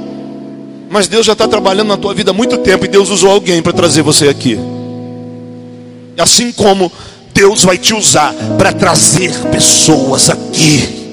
[0.89, 3.61] Mas Deus já está trabalhando na tua vida há muito tempo e Deus usou alguém
[3.61, 4.57] para trazer você aqui.
[6.17, 6.93] Assim como
[7.35, 11.11] Deus vai te usar para trazer pessoas aqui.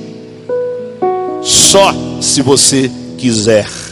[1.41, 3.90] Só se você quiser.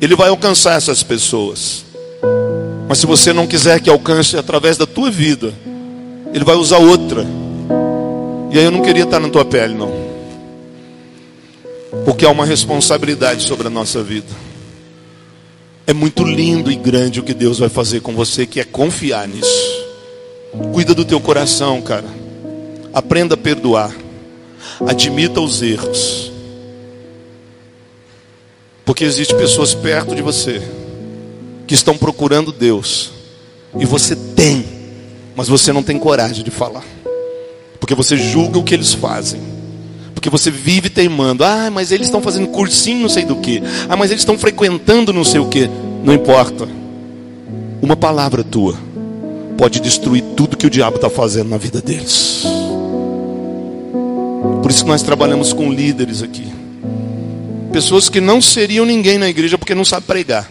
[0.00, 1.84] Ele vai alcançar essas pessoas.
[2.88, 5.52] Mas se você não quiser que alcance através da tua vida,
[6.32, 7.26] ele vai usar outra.
[8.50, 9.92] E aí eu não queria estar na tua pele, não.
[12.04, 14.26] Porque há uma responsabilidade sobre a nossa vida.
[15.86, 19.28] É muito lindo e grande o que Deus vai fazer com você, que é confiar
[19.28, 19.84] nisso.
[20.72, 22.06] Cuida do teu coração, cara.
[22.92, 23.94] Aprenda a perdoar.
[24.86, 26.29] Admita os erros.
[28.90, 30.60] Porque existem pessoas perto de você
[31.64, 33.12] que estão procurando Deus.
[33.78, 34.66] E você tem
[35.36, 36.82] mas você não tem coragem de falar,
[37.78, 39.40] porque você julga o que eles fazem,
[40.12, 41.44] porque você vive teimando.
[41.44, 43.62] Ah, mas eles estão fazendo cursinho, não sei do que.
[43.88, 45.70] Ah, mas eles estão frequentando, não sei o que.
[46.02, 46.68] Não importa.
[47.80, 48.74] Uma palavra tua
[49.56, 52.42] pode destruir tudo que o diabo está fazendo na vida deles.
[54.60, 56.59] Por isso que nós trabalhamos com líderes aqui.
[57.72, 60.50] Pessoas que não seriam ninguém na igreja porque não sabem pregar,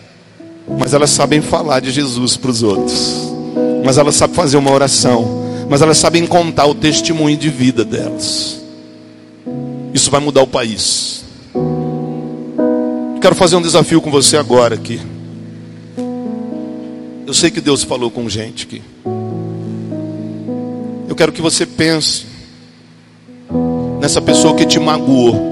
[0.77, 3.29] mas elas sabem falar de Jesus para os outros
[3.83, 8.61] mas elas sabem fazer uma oração, mas elas sabem contar o testemunho de vida delas.
[9.93, 11.23] Isso vai mudar o país.
[13.21, 14.99] Quero fazer um desafio com você agora aqui.
[17.25, 18.81] Eu sei que Deus falou com gente aqui.
[21.07, 22.25] Eu quero que você pense
[23.99, 25.48] nessa pessoa que te magoou.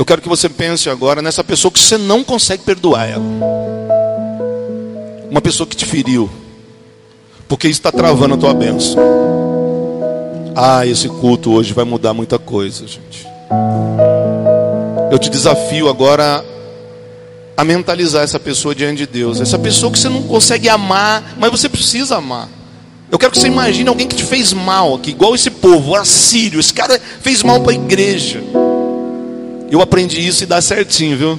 [0.00, 3.22] Eu quero que você pense agora nessa pessoa que você não consegue perdoar ela
[5.30, 6.30] uma pessoa que te feriu,
[7.46, 8.96] porque isso está travando a tua bênção.
[10.56, 13.26] Ah, esse culto hoje vai mudar muita coisa, gente.
[15.12, 16.42] Eu te desafio agora
[17.54, 19.38] a mentalizar essa pessoa diante de Deus.
[19.38, 22.48] Essa pessoa que você não consegue amar, mas você precisa amar.
[23.12, 25.94] Eu quero que você imagine alguém que te fez mal aqui, igual esse povo, o
[25.94, 26.58] assírio.
[26.58, 28.42] Esse cara fez mal para a igreja.
[29.70, 31.38] Eu aprendi isso e dá certinho, viu?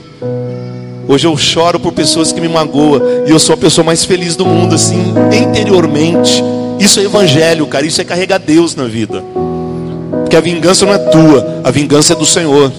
[1.07, 4.38] Hoje eu choro por pessoas que me magoam e eu sou a pessoa mais feliz
[4.38, 6.41] do mundo, assim, interiormente.
[6.79, 7.86] Isso é evangelho, cara.
[7.86, 9.21] Isso é carregar Deus na vida.
[10.21, 12.71] Porque a vingança não é tua, a vingança é do Senhor.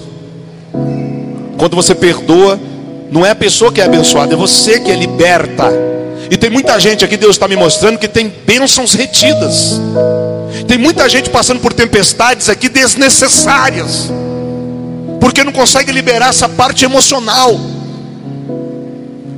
[1.58, 2.58] Quando você perdoa,
[3.10, 5.70] não é a pessoa que é abençoada, é você que é liberta.
[6.30, 9.78] E tem muita gente aqui, Deus está me mostrando, que tem bênçãos retidas.
[10.66, 14.10] Tem muita gente passando por tempestades aqui desnecessárias,
[15.32, 17.58] porque não consegue liberar essa parte emocional.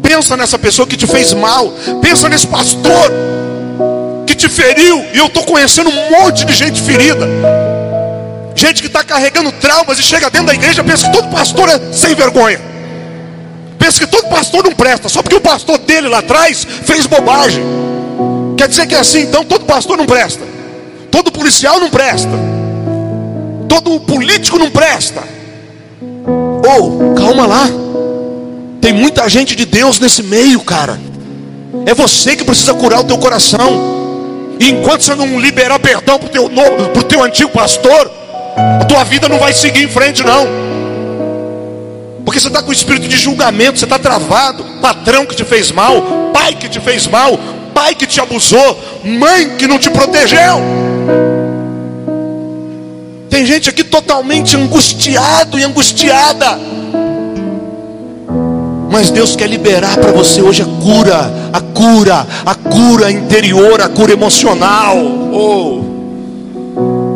[0.03, 1.73] Pensa nessa pessoa que te fez mal,
[2.03, 3.13] pensa nesse pastor
[4.27, 7.29] que te feriu, e eu estou conhecendo um monte de gente ferida.
[8.57, 11.93] Gente que está carregando traumas e chega dentro da igreja pensa que todo pastor é
[11.93, 12.61] sem vergonha.
[13.79, 17.63] Pensa que todo pastor não presta, só porque o pastor dele lá atrás fez bobagem.
[18.59, 20.43] Quer dizer que é assim, então todo pastor não presta.
[21.13, 22.33] Todo policial não presta.
[23.69, 25.23] Todo político não presta.
[26.65, 27.69] Ou, oh, calma lá.
[28.81, 30.99] Tem muita gente de Deus nesse meio, cara.
[31.87, 33.95] É você que precisa curar o teu coração.
[34.59, 38.11] E enquanto você não liberar perdão para o teu, novo, teu antigo pastor,
[38.81, 40.47] a tua vida não vai seguir em frente, não.
[42.25, 44.65] Porque você está com o espírito de julgamento, você está travado.
[44.81, 47.39] Patrão que te fez mal, pai que te fez mal,
[47.75, 50.61] pai que te abusou, mãe que não te protegeu.
[53.35, 56.57] Tem gente aqui totalmente angustiado e angustiada.
[58.89, 63.89] Mas Deus quer liberar para você hoje a cura, a cura, a cura interior, a
[63.89, 64.97] cura emocional.
[65.33, 65.83] Oh.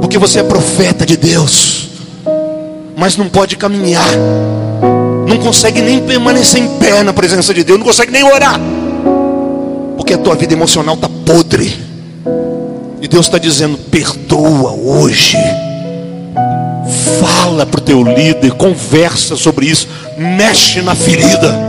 [0.00, 1.90] Porque você é profeta de Deus,
[2.96, 4.10] mas não pode caminhar,
[5.24, 8.58] não consegue nem permanecer em pé na presença de Deus, não consegue nem orar,
[9.96, 11.78] porque a tua vida emocional está podre,
[13.00, 15.36] e Deus está dizendo: perdoa hoje,
[17.20, 21.68] fala para o teu líder, conversa sobre isso, mexe na ferida.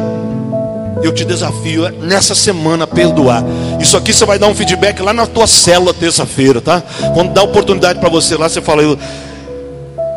[1.01, 3.43] Eu te desafio é, nessa semana a perdoar.
[3.79, 6.83] Isso aqui você vai dar um feedback lá na tua célula terça-feira, tá?
[7.13, 8.97] Quando dá oportunidade para você lá, você fala, eu,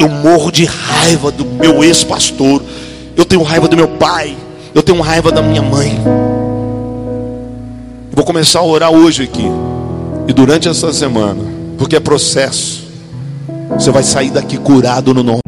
[0.01, 2.63] eu morro de raiva do meu ex-pastor.
[3.17, 4.37] Eu tenho raiva do meu pai.
[4.75, 6.01] Eu tenho raiva da minha mãe.
[8.11, 9.47] Vou começar a orar hoje aqui.
[10.27, 11.43] E durante essa semana,
[11.79, 12.82] porque é processo.
[13.75, 15.42] Você vai sair daqui curado no nome